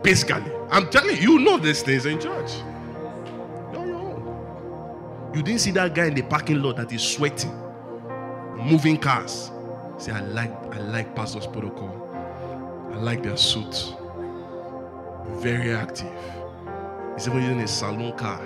[0.03, 2.53] Basically, I'm telling you, you know these things in church.
[3.73, 5.33] You're your own.
[5.35, 7.53] You didn't see that guy in the parking lot that is sweating,
[8.57, 9.51] moving cars.
[9.99, 12.09] Say, I like, I like pastor's protocol.
[12.93, 13.93] I like their suits.
[15.41, 16.13] Very active.
[17.15, 18.41] He's even using a saloon car.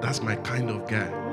[0.00, 1.25] That's my kind of guy.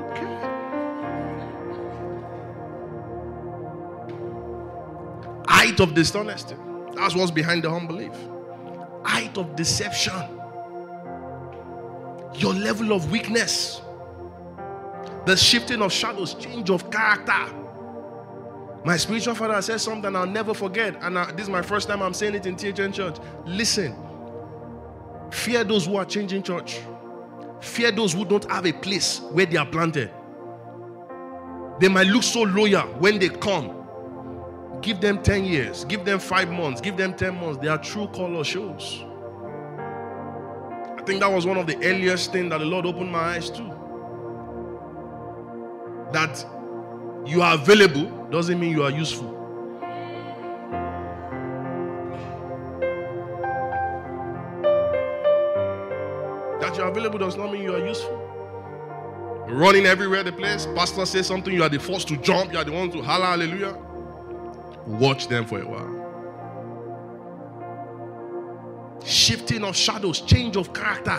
[5.74, 6.54] Height of dishonesty.
[6.94, 8.12] That's what's behind the unbelief.
[9.04, 10.12] Height of deception.
[12.36, 13.82] Your level of weakness.
[15.26, 17.52] The shifting of shadows, change of character.
[18.84, 20.94] My spiritual father said something I'll never forget.
[21.00, 23.16] And I, this is my first time I'm saying it in THN Church.
[23.44, 23.96] Listen,
[25.32, 26.78] fear those who are changing church,
[27.60, 30.12] fear those who don't have a place where they are planted.
[31.80, 33.83] They might look so loyal when they come.
[34.84, 37.58] Give them 10 years, give them five months, give them 10 months.
[37.58, 39.02] Their true color shows.
[40.98, 43.48] I think that was one of the earliest things that the Lord opened my eyes
[43.48, 43.62] to.
[46.12, 46.44] That
[47.24, 49.30] you are available doesn't mean you are useful.
[56.60, 58.20] That you're available does not mean you are useful.
[59.48, 62.64] Running everywhere the place, pastor says something, you are the first to jump, you are
[62.64, 63.93] the one to holler hallelujah.
[64.86, 66.02] Watch them for a while.
[69.04, 71.18] Shifting of shadows, change of character.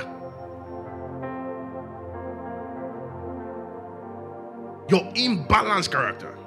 [4.87, 6.37] Your imbalanced character.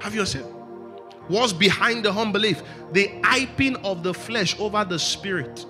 [0.00, 0.42] Have you seen?
[1.28, 2.62] What's behind the unbelief?
[2.92, 5.64] The hyping of the flesh over the spirit.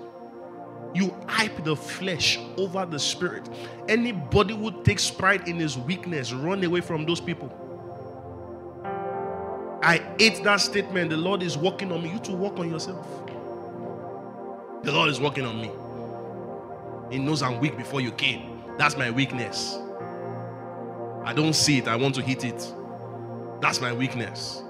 [0.93, 3.49] You hype the flesh over the spirit.
[3.87, 7.66] Anybody who takes pride in his weakness, run away from those people.
[9.87, 11.11] I hate that statement.
[11.11, 12.11] The Lord is working on me.
[12.11, 13.07] You to work on yourself.
[14.83, 15.71] The Lord is working on me.
[17.09, 18.63] He knows I'm weak before you came.
[18.77, 19.79] That's my weakness.
[21.23, 21.87] I don't see it.
[21.87, 22.73] I want to hit it.
[23.61, 24.61] That's my weakness.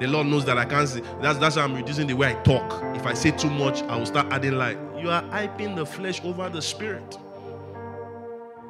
[0.00, 1.00] The Lord knows that I can't see.
[1.22, 2.82] That's, that's why I'm reducing the way I talk.
[2.94, 4.76] If I say too much, I will start adding light.
[4.98, 7.16] You are hyping the flesh over the spirit.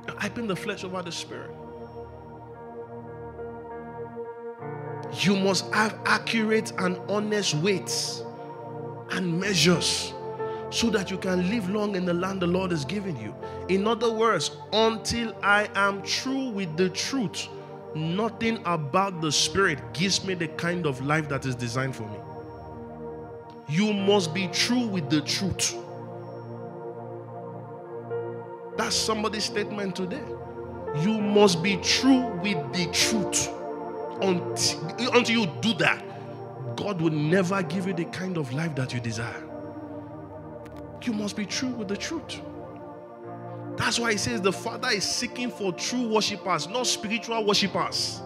[0.07, 1.51] You're hyping the flesh over the spirit.
[5.12, 8.22] You must have accurate and honest weights
[9.11, 10.14] and measures
[10.70, 13.34] so that you can live long in the land the Lord has given you.
[13.68, 17.48] In other words, until I am true with the truth,
[17.94, 22.18] nothing about the Spirit gives me the kind of life that is designed for me.
[23.68, 25.76] You must be true with the truth.
[28.76, 30.22] That's somebody's statement today.
[31.02, 33.48] You must be true with the truth.
[34.22, 36.04] Until, until you do that,
[36.76, 39.44] God will never give you the kind of life that you desire.
[41.02, 42.40] You must be true with the truth.
[43.76, 48.20] That's why he says the Father is seeking for true worshippers, not spiritual worshippers.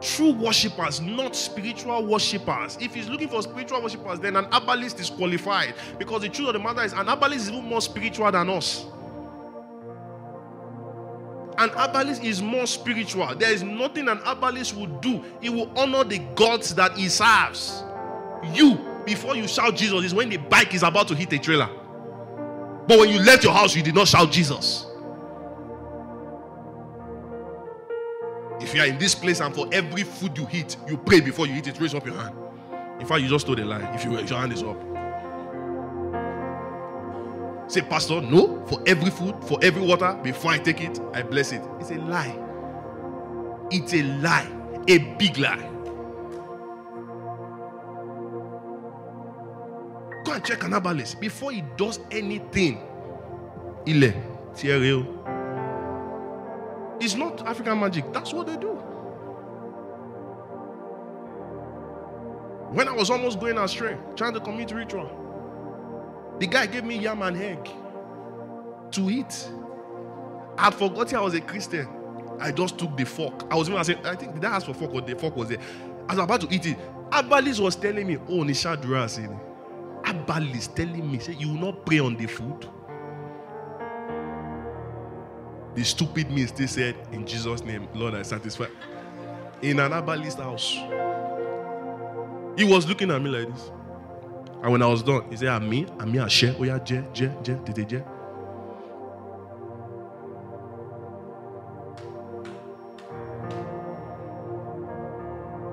[0.00, 2.78] True worshippers, not spiritual worshippers.
[2.80, 5.74] If he's looking for spiritual worshippers, then an herbalist is qualified.
[5.98, 8.86] Because the truth of the matter is, an herbalist is even more spiritual than us.
[11.60, 13.34] An herbalist is more spiritual.
[13.36, 15.22] There is nothing an herbalist will do.
[15.42, 17.84] He will honor the gods that he serves.
[18.54, 21.68] You, before you shout Jesus, is when the bike is about to hit a trailer.
[22.88, 24.86] But when you left your house, you did not shout Jesus.
[28.58, 31.46] If you are in this place and for every food you eat, you pray before
[31.46, 32.34] you eat it, raise up your hand.
[33.00, 34.89] In fact, you just told a lie if, you, if your hand is up.
[37.70, 41.52] Say, Pastor, no, for every food, for every water, before I take it, I bless
[41.52, 41.62] it.
[41.78, 42.36] It's a lie.
[43.70, 44.50] It's a lie.
[44.88, 45.70] A big lie.
[50.24, 52.80] Go and check an herbalist before he does anything.
[53.86, 54.14] Ile,
[54.56, 54.90] Thierry.
[54.90, 55.06] Oh.
[57.00, 58.12] It's not African magic.
[58.12, 58.70] That's what they do.
[62.72, 65.08] When I was almost going astray, trying to commit ritual,
[66.40, 67.70] the guy gave me yam and egg
[68.92, 69.48] to eat.
[70.58, 71.86] I forgot I was a Christian.
[72.40, 73.44] I just took the fork.
[73.50, 75.50] I was even saying, I think did I ask for fork or the fork was
[75.50, 75.58] there?
[76.08, 76.78] I was about to eat it.
[77.10, 79.06] Abalis was telling me, oh, Nisha Dura
[80.04, 82.66] Abalis telling me, say, you will not pray on the food.
[85.74, 88.66] The stupid me still said, in Jesus' name, Lord, I satisfy.
[89.62, 90.72] In an Abalist house.
[92.58, 93.70] He was looking at me like this.
[94.62, 96.54] And when I was done, he said, I'm me, I'm me, I share.
[96.58, 98.02] Oh, yeah, Je, Je, Je, Did Je.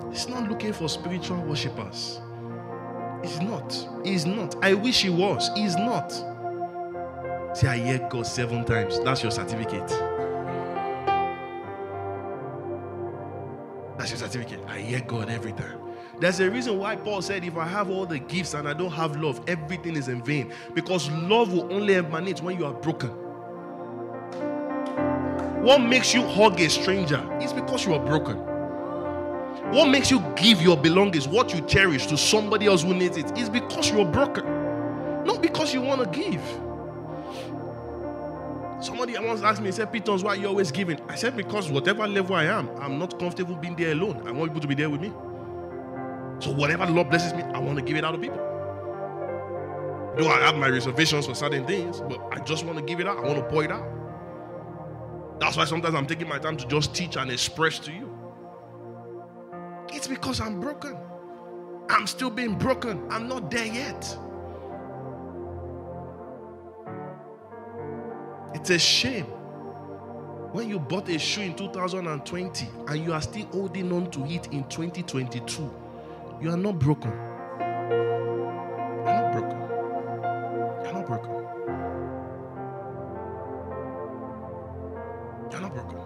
[0.10, 2.22] He's not looking for spiritual worshippers.
[3.22, 3.88] He's not.
[4.06, 4.56] He's not.
[4.64, 5.50] I wish he was.
[5.54, 6.12] He's not.
[7.56, 9.00] Say, I hear God seven times.
[9.02, 9.90] That's your certificate.
[13.98, 14.62] That's your certificate.
[14.68, 15.87] I hear God every time.
[16.20, 18.92] There's a reason why Paul said, if I have all the gifts and I don't
[18.92, 20.52] have love, everything is in vain.
[20.74, 23.10] Because love will only emanate when you are broken.
[25.62, 28.38] What makes you hug a stranger is because you are broken.
[29.72, 33.38] What makes you give your belongings, what you cherish to somebody else who needs it,
[33.38, 34.46] is because you're broken.
[35.24, 36.42] Not because you want to give.
[38.84, 41.00] Somebody once asked me, he said, Peters, why are you always giving?
[41.10, 44.28] I said, because whatever level I am, I'm not comfortable being there alone.
[44.28, 45.12] I want people to be there with me.
[46.40, 48.38] So whatever the Lord blesses me, I want to give it out to people.
[50.18, 53.08] Though I have my reservations for certain things, but I just want to give it
[53.08, 53.18] out.
[53.18, 53.88] I want to pour it out.
[55.40, 58.14] That's why sometimes I'm taking my time to just teach and express to you.
[59.94, 60.98] It's because I'm broken.
[61.90, 63.06] I'm still being broken.
[63.10, 64.18] I'm not there yet.
[68.54, 69.26] It's a shame
[70.52, 74.48] when you bought a shoe in 2020 and you are still holding on to it
[74.48, 75.87] in 2022.
[76.40, 77.10] You are not broken.
[77.10, 77.64] You're
[79.06, 79.58] not broken.
[80.84, 81.32] You're not broken.
[85.52, 86.00] You're not broken.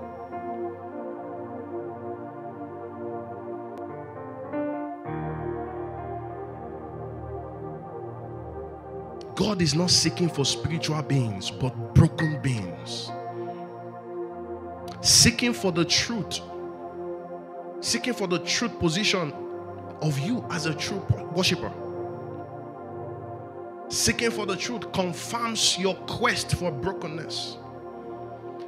[9.35, 13.11] God is not seeking for spiritual beings, but broken beings.
[15.01, 16.39] Seeking for the truth.
[17.81, 19.33] Seeking for the truth position
[20.01, 21.71] of you as a true worshiper.
[23.89, 27.57] Seeking for the truth confirms your quest for brokenness.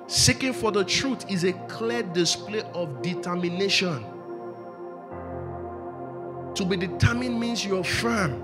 [0.07, 4.05] Seeking for the truth is a clear display of determination.
[6.55, 8.43] To be determined means you're firm,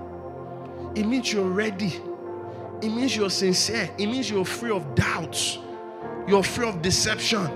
[0.96, 2.00] it means you're ready,
[2.82, 5.58] it means you're sincere, it means you're free of doubts,
[6.26, 7.48] you're free of deception.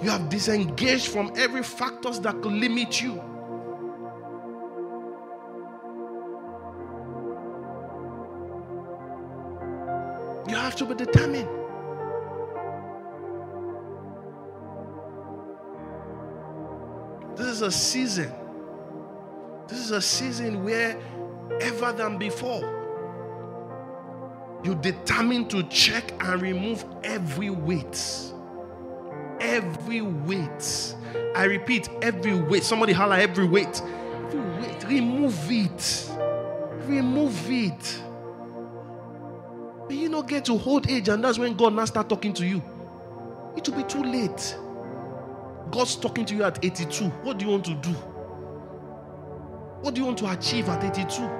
[0.00, 3.22] You have disengaged from every factors that could limit you.
[10.48, 11.48] You have to be determined.
[17.36, 18.32] This is a season.
[19.66, 20.96] This is a season where
[21.60, 22.60] ever than before
[24.64, 28.00] you determine to check and remove every weight.
[29.40, 30.94] Every weight.
[31.34, 32.62] I repeat, every weight.
[32.62, 33.82] Somebody holler every weight.
[34.26, 34.84] Every weight.
[34.88, 36.10] Remove it.
[36.86, 38.02] Remove it.
[39.88, 42.46] May you not get to old age and that's when God now start talking to
[42.46, 42.62] you.
[43.56, 44.56] It will be too late.
[45.70, 47.04] God's talking to you at 82.
[47.04, 47.90] What do you want to do?
[49.80, 51.30] What do you want to achieve at 82?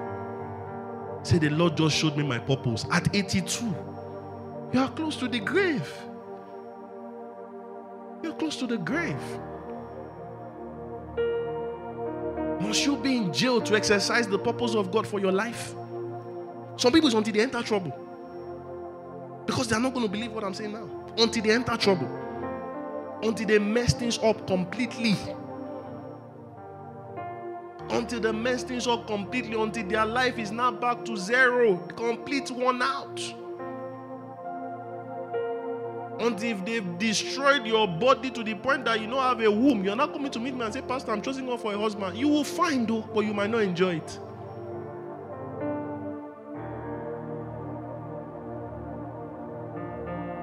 [1.22, 2.84] Say, the Lord just showed me my purpose.
[2.90, 3.74] At 82,
[4.72, 5.92] you are close to the grave.
[8.22, 9.20] You're close to the grave.
[12.60, 15.74] Must you be in jail to exercise the purpose of God for your life?
[16.76, 18.05] Some people, until they enter trouble.
[19.46, 20.88] Because they're not going to believe what I'm saying now.
[21.16, 22.08] Until they enter trouble.
[23.22, 25.16] Until they mess things up completely.
[27.90, 29.60] Until they mess things up completely.
[29.60, 31.76] Until their life is now back to zero.
[31.96, 33.20] Complete one out.
[36.18, 39.84] Until if they've destroyed your body to the point that you don't have a womb,
[39.84, 42.16] you're not coming to meet me and say, Pastor, I'm choosing God for a husband.
[42.16, 44.18] You will find though, but you might not enjoy it.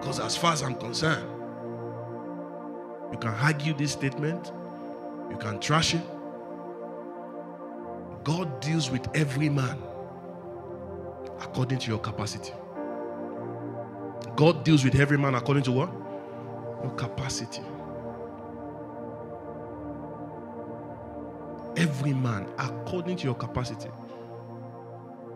[0.04, 1.26] Because as far as I'm concerned,
[3.10, 4.51] you can argue this statement,
[5.30, 6.01] you can trash it.
[8.26, 9.82] God deals with every man
[11.39, 12.51] according to your capacity.
[14.36, 15.89] God deals with every man according to what?
[16.84, 17.62] Your capacity.
[21.78, 23.89] Every man according to your capacity.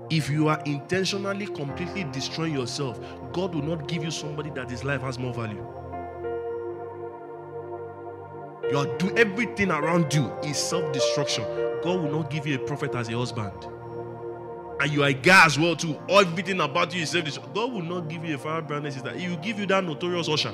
[0.10, 3.00] If you are intentionally completely destroying yourself,
[3.34, 5.66] God will not give you somebody that his life has more value.
[8.72, 11.44] You are doing everything around you is self-destruction.
[11.84, 13.52] God will not give you a prophet as a husband.
[14.80, 15.98] And you are a guy as well too.
[16.10, 17.54] Everything about you is self-destruction.
[17.54, 19.12] God will not give you a fire brand sister.
[19.12, 20.54] He will give you that notorious usher.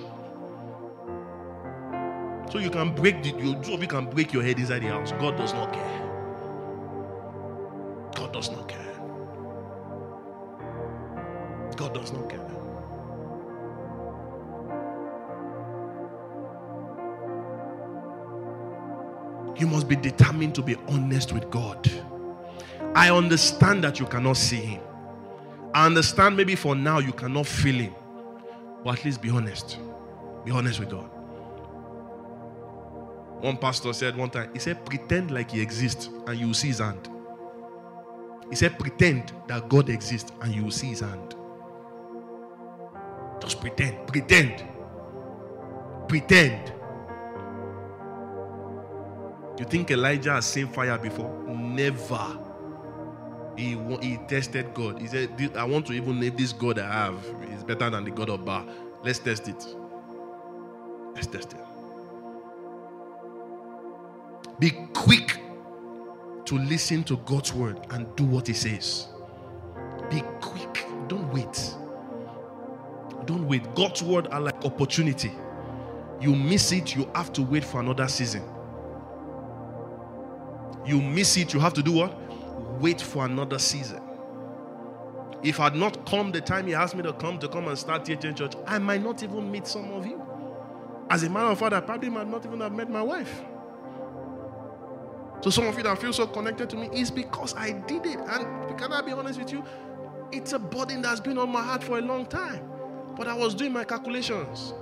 [2.52, 5.12] So you can break the you of you can break your head inside the house.
[5.14, 6.00] God does not care.
[8.16, 8.93] God does not care.
[11.76, 12.40] God does not care.
[19.56, 21.90] You must be determined to be honest with God.
[22.96, 24.82] I understand that you cannot see Him.
[25.74, 27.96] I understand maybe for now you cannot feel Him.
[28.84, 29.78] But at least be honest.
[30.44, 31.10] Be honest with God.
[33.42, 36.70] One pastor said one time, he said, pretend like He exists and you will see
[36.70, 37.10] His hand.
[38.50, 41.36] He said, pretend that God exists and you will see His hand.
[43.44, 44.08] Just pretend.
[44.08, 44.64] Pretend.
[46.08, 46.72] Pretend.
[49.60, 51.44] You think Elijah has seen fire before?
[51.48, 52.40] Never.
[53.58, 55.00] He, he tested God.
[55.00, 57.24] He said, I want to even name this God I have.
[57.52, 58.66] It's better than the God of Baal.
[59.04, 59.64] Let's test it.
[61.14, 61.60] Let's test it.
[64.60, 65.40] Be quick
[66.46, 69.08] to listen to God's word and do what He says.
[70.10, 70.88] Be quick.
[71.08, 71.76] Don't wait.
[73.26, 73.74] Don't wait.
[73.76, 75.32] God's word are like opportunity.
[76.20, 78.44] You miss it, you have to wait for another season.
[80.86, 82.18] You miss it, you have to do what?
[82.80, 84.02] Wait for another season.
[85.42, 87.78] If I had not come the time he asked me to come to come and
[87.78, 90.22] start teaching church, I might not even meet some of you.
[91.10, 93.42] As a matter of fact, I probably might not even have met my wife.
[95.42, 98.18] So some of you that feel so connected to me is because I did it.
[98.18, 99.64] And can I be honest with you?
[100.32, 102.73] It's a burden that's been on my heart for a long time.
[103.16, 104.74] But I was doing my calculations.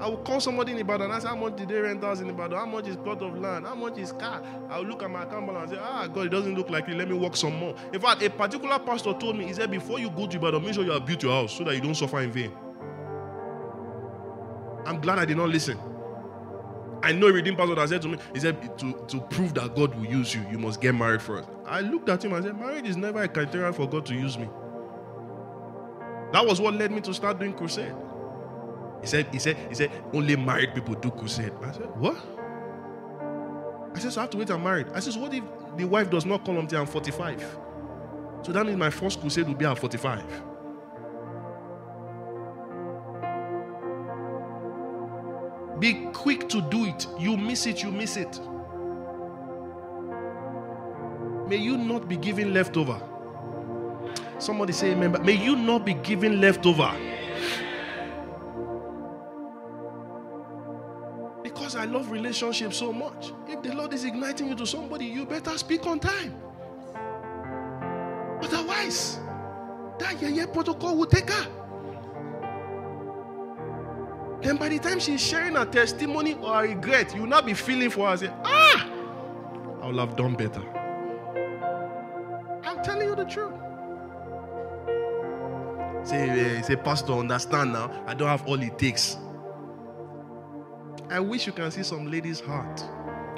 [0.00, 2.28] I will call somebody in Ibadan and ask how much did they rent house in
[2.28, 2.58] Ibadan?
[2.58, 3.64] How much is plot of land?
[3.64, 4.42] How much is car?
[4.68, 6.88] I will look at my account balance and say, ah, God, it doesn't look like
[6.88, 6.96] it.
[6.96, 7.74] Let me work some more.
[7.92, 10.74] In fact, a particular pastor told me, he said, before you go to Ibadan, make
[10.74, 12.52] sure you have built your house so that you don't suffer in vain.
[14.84, 15.78] I'm glad I did not listen.
[17.02, 19.76] I know a redeemed pastor that said to me, he said, to, to prove that
[19.76, 21.48] God will use you, you must get married first.
[21.66, 24.36] I looked at him and said, marriage is never a criteria for God to use
[24.36, 24.48] me.
[26.34, 27.94] That was what led me to start doing crusade.
[29.00, 31.52] He said, he said, he said, only married people do crusade.
[31.62, 32.16] I said, what?
[33.94, 34.88] I said, so I have to wait I'm married.
[34.92, 35.44] I said, so what if
[35.76, 37.40] the wife does not come until I'm 45?
[38.42, 40.24] So that means my first crusade will be at 45.
[45.78, 47.06] Be quick to do it.
[47.16, 48.40] You miss it, you miss it.
[51.46, 53.00] May you not be giving leftover.
[54.44, 55.10] Somebody say amen.
[55.10, 56.92] But may you not be giving leftover.
[61.42, 63.32] Because I love relationships so much.
[63.48, 66.34] If the Lord is igniting you to somebody, you better speak on time.
[68.42, 69.18] Otherwise,
[69.98, 71.46] that yeah, protocol will take her.
[74.42, 77.88] Then by the time she's sharing her testimony or her regret, you'll not be feeling
[77.88, 78.16] for her.
[78.18, 78.90] Say, ah,
[79.80, 80.62] I would have done better.
[82.62, 83.63] I'm telling you the truth.
[86.04, 88.04] Say, uh, say, Pastor, understand now.
[88.06, 89.16] I don't have all it takes.
[91.10, 92.84] I wish you can see some ladies' heart.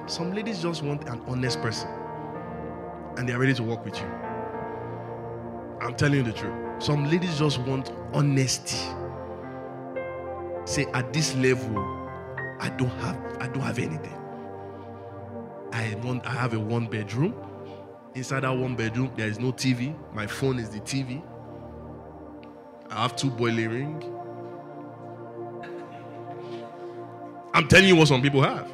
[0.09, 1.89] Some ladies just want an honest person,
[3.17, 4.07] and they are ready to work with you.
[5.81, 6.55] I'm telling you the truth.
[6.83, 8.77] Some ladies just want honesty.
[10.65, 11.77] Say, at this level,
[12.59, 14.19] I don't have, I don't have anything.
[15.73, 17.35] I want, I have a one bedroom.
[18.15, 19.95] Inside that one bedroom, there is no TV.
[20.13, 21.23] My phone is the TV.
[22.91, 24.13] I have two boiling ring.
[27.55, 28.71] I'm telling you what some people have.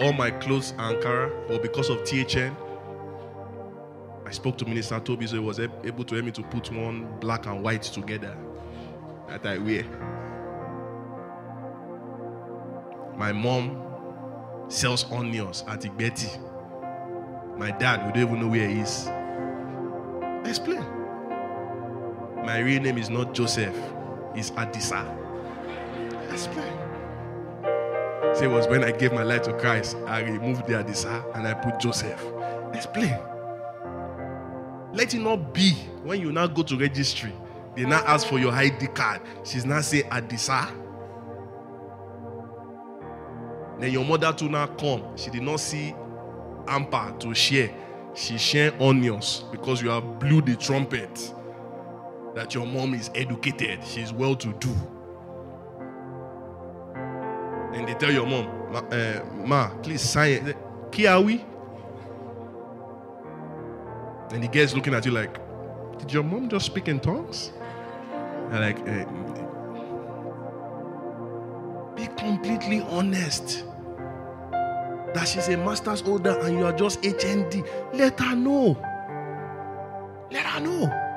[0.00, 2.54] All my clothes Ankara, but because of THN,
[4.26, 7.18] I spoke to Minister Toby, so he was able to help me to put one
[7.20, 8.36] black and white together
[9.28, 9.84] that I wear.
[13.16, 13.82] My mom
[14.68, 16.38] sells onions at Igbeti.
[17.58, 19.08] My dad, we don't even know where he is.
[20.48, 20.99] Explain.
[22.50, 23.76] My real name is not Joseph,
[24.34, 25.06] it's Adisa.
[26.32, 26.72] Explain.
[28.34, 31.46] Say it was when I gave my life to Christ, I removed the Adisa and
[31.46, 32.20] I put Joseph.
[32.74, 33.16] Explain.
[34.92, 37.32] Let it not be when you now go to registry,
[37.76, 39.20] they now ask for your ID card.
[39.44, 40.66] She's now say Adisa.
[43.78, 45.16] Then your mother to now come.
[45.16, 45.94] She did not see
[46.64, 47.72] Ampa to share.
[48.14, 51.34] She share onions because you have blew the trumpet
[52.34, 54.70] that your mom is educated, she's well to do.
[57.74, 60.56] And they tell your mom, Ma, uh, ma please sign it.
[60.92, 61.44] Kiawi.
[64.32, 65.38] And the guy's looking at you like,
[65.98, 67.52] did your mom just speak in tongues?
[68.50, 69.04] And like, uh,
[71.94, 73.64] be completely honest
[75.14, 77.66] that she's a master's holder and you are just HND.
[77.92, 78.76] Let her know.
[80.30, 81.09] Let her know.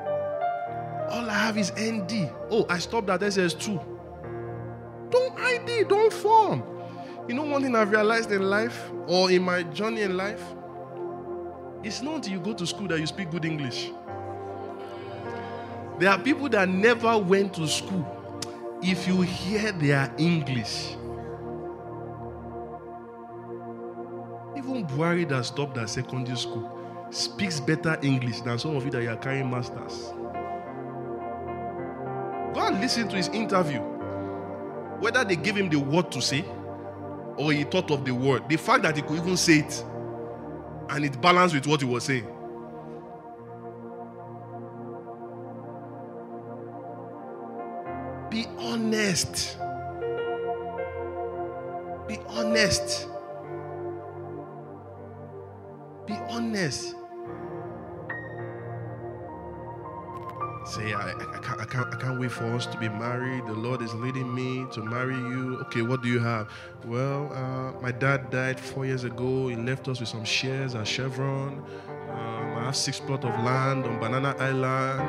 [1.44, 2.30] Have is ND.
[2.50, 3.78] Oh, I stopped at SS2.
[5.10, 6.62] Don't ID, don't form.
[7.28, 10.42] You know one thing I've realized in life or in my journey in life?
[11.82, 13.90] It's not until you go to school that you speak good English.
[15.98, 18.06] There are people that never went to school.
[18.82, 20.92] If you hear their English,
[24.56, 26.70] even Buhari that stopped at secondary school
[27.10, 30.14] speaks better English than some of you that you are carrying masters.
[32.54, 33.80] Go and listen to his interview.
[35.00, 36.44] Whether they gave him the word to say
[37.36, 39.84] or he thought of the word, the fact that he could even say it
[40.88, 42.26] and it balanced with what he was saying.
[48.30, 49.58] Be honest.
[52.06, 53.08] Be honest.
[56.06, 56.94] Be honest.
[60.64, 63.46] Say, I, I, can't, I, can't, I can't wait for us to be married.
[63.46, 65.58] The Lord is leading me to marry you.
[65.62, 66.48] Okay, what do you have?
[66.86, 69.48] Well, uh, my dad died four years ago.
[69.48, 71.62] He left us with some shares at Chevron.
[72.08, 75.00] Um, I have six plots of land on Banana Island.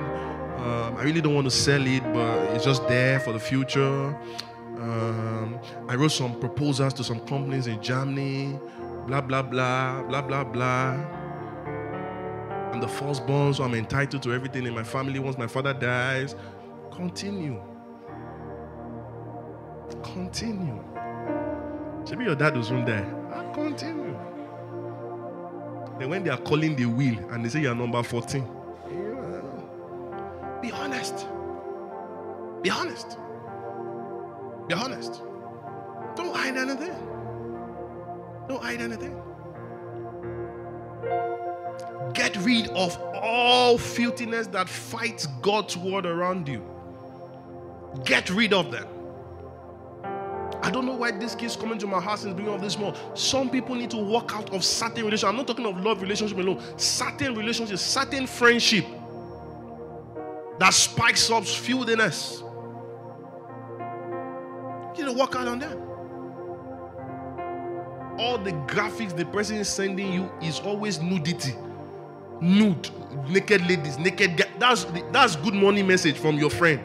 [0.60, 4.08] Um, I really don't want to sell it, but it's just there for the future.
[4.82, 5.58] Um,
[5.88, 8.60] I wrote some proposals to some companies in Germany.
[9.08, 11.25] Blah, blah, blah, blah, blah, blah.
[12.76, 16.36] I'm the firstborn, so I'm entitled to everything in my family once my father dies.
[16.92, 17.62] Continue.
[20.04, 20.84] Continue.
[22.10, 23.06] Maybe your dad was soon die.
[23.32, 24.20] Ah, continue.
[25.98, 28.44] Then when they are calling the wheel and they say you're number 14,
[30.62, 31.28] be honest.
[32.62, 33.18] Be honest.
[34.68, 35.22] Be honest.
[36.18, 36.94] Don't hide anything.
[38.50, 39.25] Don't hide anything.
[42.16, 46.64] Get rid of all filthiness that fights God's word around you.
[48.06, 48.88] Get rid of them.
[50.64, 52.98] I don't know why this keeps coming to my heart since beginning of this month.
[53.14, 55.26] Some people need to walk out of certain relationships.
[55.26, 56.64] I'm not talking of love relationship alone.
[56.78, 58.86] Certain relationships, certain friendship
[60.58, 62.42] that spikes up filthiness.
[64.98, 65.82] You need to walk out on them.
[68.18, 71.54] All the graphics the person is sending you is always nudity
[72.42, 72.90] nude,
[73.30, 74.50] naked ladies, naked guys.
[74.60, 76.80] That's that's good money message from your friend,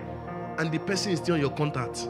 [0.59, 2.09] and the person is still on your contact.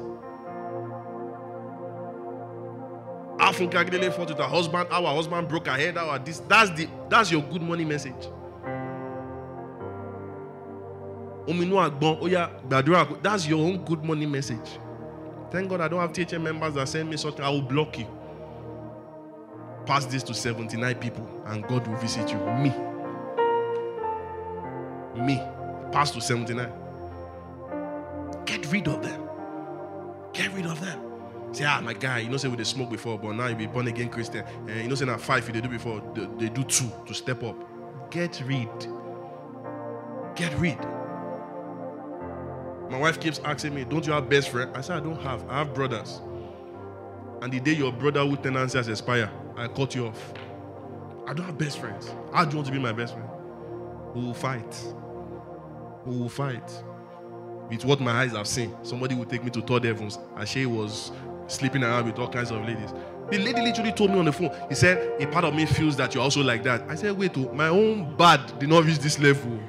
[3.38, 4.88] Afun Kagidele fought with her husband.
[4.90, 5.96] Our husband broke her head.
[5.96, 6.40] Our this.
[6.40, 8.28] That's the that's your good money message.
[13.22, 14.78] That's your own good money message.
[15.50, 17.44] Thank God I don't have THN members that send me something.
[17.44, 18.06] I will block you.
[19.84, 22.38] Pass this to 79 people and God will visit you.
[22.38, 22.72] Me
[25.16, 25.42] me,
[25.92, 26.72] past to 79.
[28.46, 29.28] Get rid of them.
[30.32, 31.10] Get rid of them.
[31.52, 33.66] Say, ah, my guy, you know, say we they smoke before, but now you be
[33.66, 34.44] born again Christian.
[34.44, 36.90] And eh, you know, say now five you they do before, they, they do two
[37.06, 37.56] to step up.
[38.10, 38.68] Get rid.
[40.36, 40.78] Get rid.
[42.88, 44.70] My wife keeps asking me, don't you have best friend?
[44.76, 45.48] I said, I don't have.
[45.48, 46.20] I have brothers.
[47.42, 50.34] And the day your brotherhood tenancy has expired, I cut you off.
[51.26, 52.12] I don't have best friends.
[52.32, 53.28] How do you want to be my best friend?
[54.14, 54.74] We will fight
[56.06, 56.70] we will fight.
[57.68, 60.18] With what my eyes have seen, somebody will take me to third heavens.
[60.36, 61.12] And she was
[61.46, 62.92] sleeping around with all kinds of ladies.
[63.30, 65.96] The lady literally told me on the phone, he said, A part of me feels
[65.96, 66.82] that you're also like that.
[66.88, 69.60] I said, Wait, oh, my own bad did not reach this level.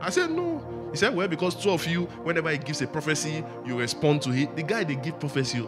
[0.00, 0.88] I said, No.
[0.90, 4.30] He said, Well, because two of you, whenever he gives a prophecy, you respond to
[4.30, 4.56] it.
[4.56, 5.66] The guy they give prophecy,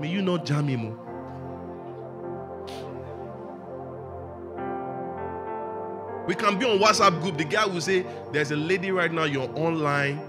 [0.00, 0.86] may you not jam him.
[0.98, 1.09] Oh.
[6.30, 7.38] We can be on WhatsApp group.
[7.38, 10.20] The guy will say, There's a lady right now, you're online.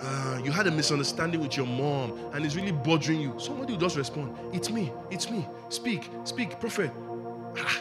[0.00, 3.34] Uh, you had a misunderstanding with your mom and it's really bothering you.
[3.36, 5.46] Somebody will just respond, It's me, it's me.
[5.68, 6.90] Speak, speak, prophet.
[7.58, 7.78] Ah.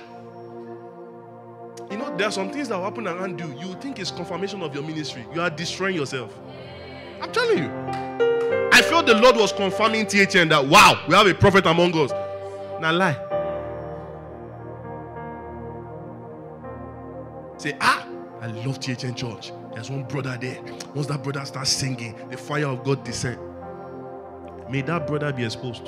[1.89, 3.57] You know, there are some things that happen around you.
[3.57, 5.25] You think it's confirmation of your ministry.
[5.33, 6.37] You are destroying yourself.
[7.21, 7.71] I'm telling you.
[8.73, 12.11] I felt the Lord was confirming THN that, wow, we have a prophet among us.
[12.81, 13.26] Now lie.
[17.57, 18.07] Say, ah,
[18.39, 19.51] I love THN Church.
[19.73, 20.61] There's one brother there.
[20.93, 23.39] Once that brother starts singing, the fire of God descend.
[24.69, 25.85] May that brother be exposed.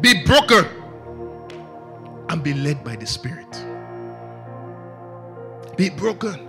[0.00, 0.64] Be broken
[2.28, 3.64] and be led by the Spirit.
[5.76, 6.48] Be broken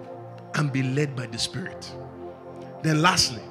[0.55, 1.91] and be led by the Spirit.
[2.83, 3.41] Then, lastly,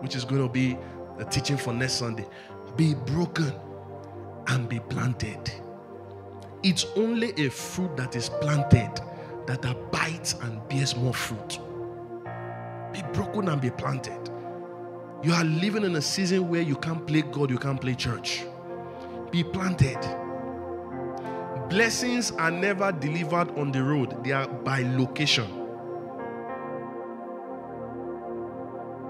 [0.00, 0.76] which is going to be
[1.16, 2.26] the teaching for next Sunday,
[2.76, 3.52] be broken
[4.48, 5.50] and be planted.
[6.62, 9.00] It's only a fruit that is planted
[9.46, 11.58] that abides and bears more fruit.
[12.92, 14.30] Be broken and be planted.
[15.22, 18.44] You are living in a season where you can't play God, you can't play church.
[19.30, 19.98] Be planted.
[21.68, 25.46] Blessings are never delivered on the road, they are by location.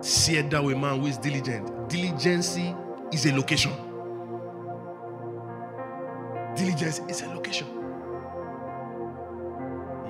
[0.01, 1.89] See that way, man who is diligent.
[1.89, 2.75] Diligency
[3.13, 3.88] is a location.
[6.79, 7.67] Diligence is a location.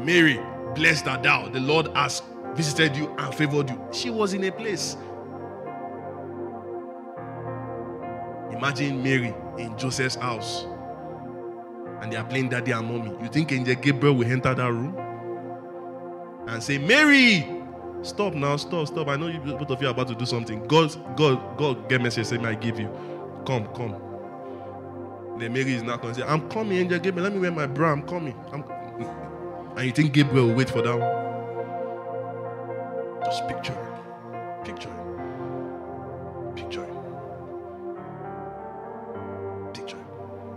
[0.04, 0.38] Mary,
[0.74, 1.48] blessed art thou.
[1.48, 2.22] The Lord has
[2.54, 3.82] visited you and favored you.
[3.90, 4.96] She was in a place.
[8.52, 10.66] Imagine Mary in Joseph's house
[12.02, 13.16] and they are playing daddy and mommy.
[13.22, 14.96] You think Angel Gabriel will enter that room
[16.48, 17.46] and say, Mary,
[18.02, 19.08] stop now, stop, stop.
[19.08, 20.66] I know you both of you are about to do something.
[20.66, 22.90] God, God, God, get message, say, I give you.
[23.46, 24.07] Come, come.
[25.38, 27.24] Then Mary is not going to say, I'm coming, Angel Gabriel.
[27.24, 27.92] Let me wear my bra.
[27.92, 28.34] I'm coming.
[28.52, 28.64] I'm...
[29.76, 31.28] And you think Gabriel will wait for that one?
[33.24, 33.78] Just picture it.
[34.64, 34.94] Picture it.
[36.56, 36.94] Picture it.
[39.74, 39.96] Picture.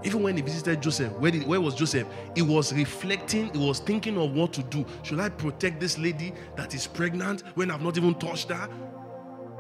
[0.03, 2.07] Even when he visited Joseph, where, did, where was Joseph?
[2.35, 4.83] He was reflecting, he was thinking of what to do.
[5.03, 8.67] Should I protect this lady that is pregnant when I've not even touched her?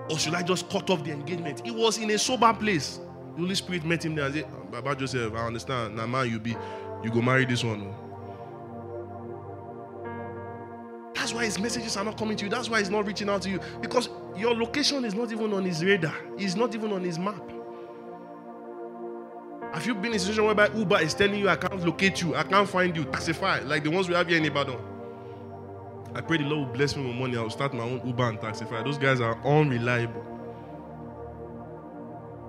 [0.09, 1.61] Or should I just cut off the engagement?
[1.63, 2.99] He was in a sober place.
[3.37, 5.95] Holy Spirit met him there and said, Baba Joseph, I understand.
[5.95, 6.55] Now, man, you be,
[7.03, 7.81] you go marry this one.
[7.87, 7.95] Oh.
[11.15, 12.49] That's why his messages are not coming to you.
[12.49, 13.59] That's why he's not reaching out to you.
[13.81, 16.15] Because your location is not even on his radar.
[16.37, 17.41] It's not even on his map.
[19.73, 22.35] Have you been in a situation whereby Uber is telling you, I can't locate you,
[22.35, 24.77] I can't find you, taxify, like the ones we have here in Ibadan?
[26.13, 27.37] I pray the Lord will bless me with money.
[27.37, 28.83] I'll start my own Uber and taxify.
[28.83, 30.30] Those guys are unreliable.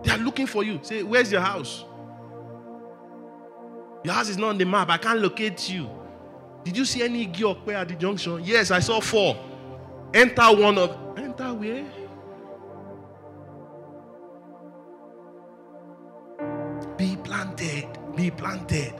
[0.02, 0.80] They are looking for you.
[0.82, 1.84] Say, where's your house?
[4.04, 4.90] Your house is not on the map.
[4.90, 5.88] I can't locate you.
[6.64, 8.40] Did you see any Giokpe at the junction?
[8.44, 9.36] Yes, I saw four.
[10.14, 11.84] Enter one of enter where?
[16.96, 17.98] Be planted.
[18.14, 18.94] Be planted.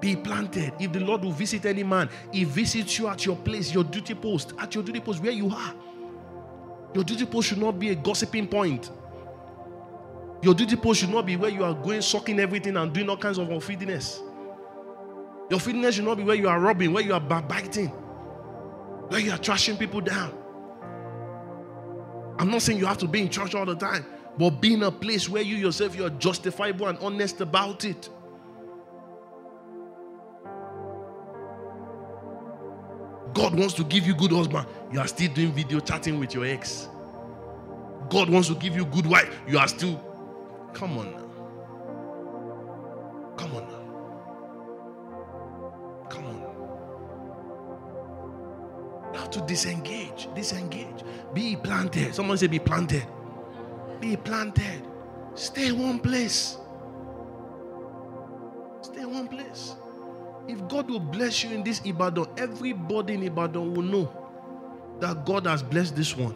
[0.00, 0.72] Be planted.
[0.78, 4.14] If the Lord will visit any man, He visits you at your place, your duty
[4.14, 5.74] post, at your duty post where you are.
[6.94, 8.90] Your duty post should not be a gossiping point.
[10.42, 13.16] Your duty post should not be where you are going, sucking everything and doing all
[13.16, 14.20] kinds of unfeediness.
[15.50, 19.32] Your feediness should not be where you are robbing, where you are backbiting, where you
[19.32, 20.32] are trashing people down.
[22.38, 24.06] I'm not saying you have to be in church all the time,
[24.38, 28.08] but be in a place where you yourself you are justifiable and honest about it.
[33.34, 34.66] God wants to give you good husband.
[34.92, 36.88] You are still doing video chatting with your ex.
[38.08, 39.38] God wants to give you good wife.
[39.46, 40.09] You are still.
[40.74, 41.26] Come on now.
[43.36, 43.84] Come on now.
[46.08, 46.40] Come on.
[49.14, 50.28] Have to disengage.
[50.34, 51.02] Disengage.
[51.34, 52.14] Be planted.
[52.14, 53.06] Someone say, be planted.
[54.00, 54.86] Be planted.
[55.34, 56.56] Stay in one place.
[58.82, 59.74] Stay in one place.
[60.48, 64.10] If God will bless you in this Ibadan, everybody in Ibadan will know
[65.00, 66.34] that God has blessed this one.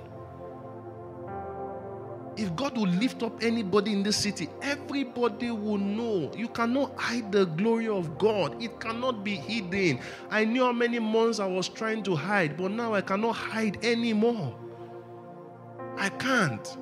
[2.36, 6.32] If God will lift up anybody in this city, everybody will know.
[6.36, 10.00] You cannot hide the glory of God, it cannot be hidden.
[10.30, 13.84] I knew how many months I was trying to hide, but now I cannot hide
[13.84, 14.58] anymore.
[15.96, 16.76] I can't.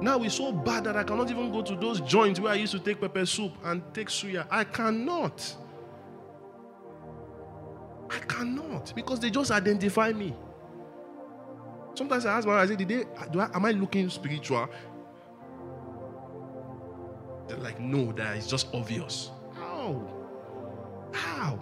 [0.00, 2.72] Now it's so bad that I cannot even go to those joints where I used
[2.72, 4.46] to take pepper soup and take suya.
[4.50, 5.56] I cannot.
[8.10, 10.34] I cannot because they just identify me.
[11.94, 14.68] Sometimes I ask my I say, Did they, do I, am I looking spiritual?
[17.48, 19.30] They're like, no, that is just obvious.
[19.54, 20.02] How?
[21.12, 21.60] How?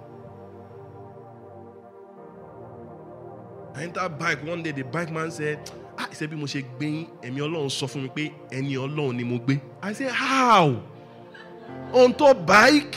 [3.74, 5.59] I entered bike one day, the bike man said,
[5.98, 9.60] ah, ṣe bí mo ṣe gbé yín, ẹ̀mí Ọlọ́run sọ fún mi pé.
[9.82, 10.80] I said, how?
[11.92, 12.96] On top bike?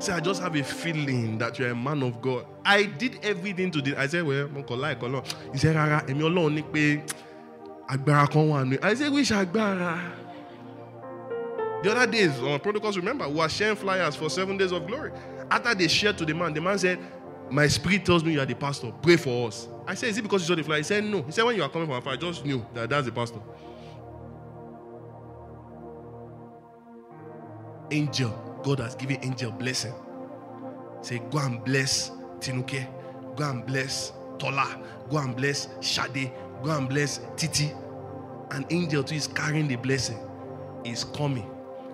[0.00, 2.46] See, I just have a feeling that you're a man of God.
[2.70, 3.96] I did everything to the.
[3.96, 5.52] I said, well, mo kàn láìkọ́.
[5.52, 7.02] He said, rárá, ẹ̀mí Ọlọ́run ní pé
[7.88, 8.78] agbára kan wà nù.
[8.80, 9.98] I said, which agbára?
[11.82, 15.10] The other days on protocols, remember, we were sharing flyers for seven days of glory.
[15.50, 17.00] After they shared to the man, the man said,
[17.50, 18.92] My spirit tells me you are the pastor.
[19.02, 19.66] Pray for us.
[19.84, 20.78] I said, Is it because you saw the flyer?
[20.78, 21.22] He said, No.
[21.22, 23.40] He said, When you are coming from afar, I just knew that that's the pastor.
[27.90, 29.94] Angel, God has given angel blessing.
[31.02, 32.86] Say, Go and bless Tinuke.
[33.36, 34.80] Go and bless Tola.
[35.08, 36.32] Go and bless Shade.
[36.62, 37.72] Go and bless Titi.
[38.50, 40.18] An angel too is carrying the blessing.
[40.84, 41.48] He's coming.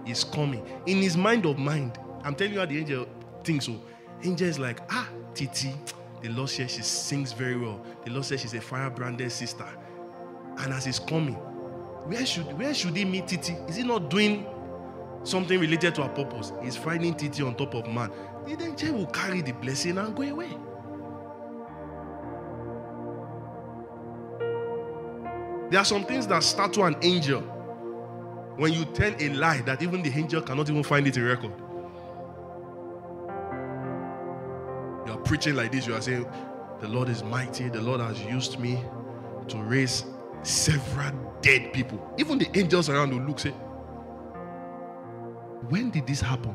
[0.05, 0.65] He's coming.
[0.87, 3.07] In his mind of mind, I'm telling you how the angel
[3.45, 3.81] thinks so.
[4.23, 5.75] Angel is like, ah, Titi,
[6.23, 7.81] the Lord says she sings very well.
[8.05, 9.67] The Lord says she's a fire-branded sister.
[10.59, 13.53] And as he's coming, where should where should he meet Titi?
[13.69, 14.47] Is he not doing
[15.25, 16.53] something related to her purpose?
[16.63, 18.11] He's finding Titi on top of man.
[18.47, 20.57] The angel will carry the blessing and go away.
[25.71, 27.41] There are some things that start to an angel
[28.57, 31.53] when you tell a lie that even the angel cannot even find it in record.
[35.07, 36.27] You are preaching like this, you are saying,
[36.81, 38.81] The Lord is mighty, the Lord has used me
[39.49, 40.05] to raise
[40.43, 41.13] several
[41.43, 42.15] dead people.
[42.17, 43.51] Even the angels around will look, say,
[45.69, 46.55] When did this happen?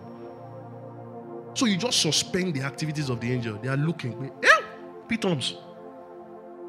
[1.53, 3.57] So you just suspend the activities of the angel.
[3.61, 4.31] They are looking.
[4.43, 4.61] Eh?
[5.07, 5.57] Pitons.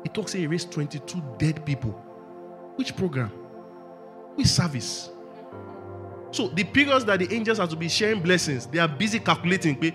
[0.03, 1.93] He talks, he raised 22 dead people.
[2.77, 3.29] Which program?
[4.35, 5.11] Which service?
[6.33, 9.95] So the periods that the angels have to be sharing blessings, they are busy calculating.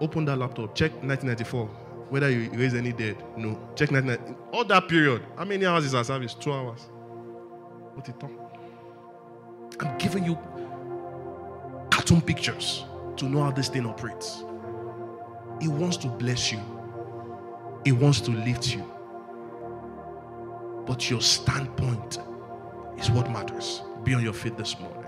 [0.00, 1.66] Open that laptop, check 1994.
[2.10, 3.16] Whether you raise any dead.
[3.36, 3.54] No.
[3.76, 4.34] Check 1990.
[4.52, 5.22] All that period.
[5.36, 6.34] How many hours is our service?
[6.34, 6.80] Two hours.
[7.94, 8.14] What it?
[9.80, 10.38] I'm giving you
[11.90, 12.84] cartoon pictures
[13.18, 14.44] to know how this thing operates.
[15.60, 16.60] He wants to bless you.
[17.84, 18.84] He wants to lift you.
[20.86, 22.18] But your standpoint
[22.98, 23.82] is what matters.
[24.02, 25.04] Be on your feet this morning.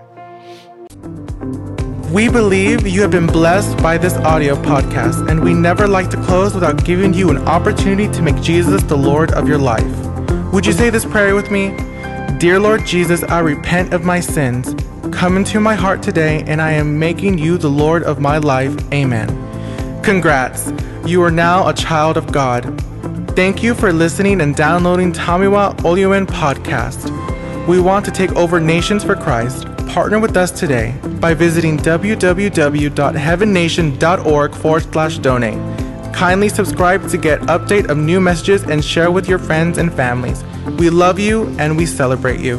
[2.11, 6.17] We believe you have been blessed by this audio podcast, and we never like to
[6.23, 9.85] close without giving you an opportunity to make Jesus the Lord of your life.
[10.53, 11.75] Would you say this prayer with me?
[12.39, 14.73] Dear Lord Jesus, I repent of my sins.
[15.11, 18.75] Come into my heart today, and I am making you the Lord of my life.
[18.93, 19.27] Amen.
[20.03, 20.71] Congrats.
[21.05, 22.83] You are now a child of God.
[23.35, 27.09] Thank you for listening and downloading Tamiwa Oluen podcast.
[27.67, 29.65] We want to take over nations for Christ.
[29.87, 36.13] Partner with us today by visiting www.heavennation.org forward slash donate.
[36.13, 40.43] Kindly subscribe to get update of new messages and share with your friends and families.
[40.77, 42.57] We love you and we celebrate you.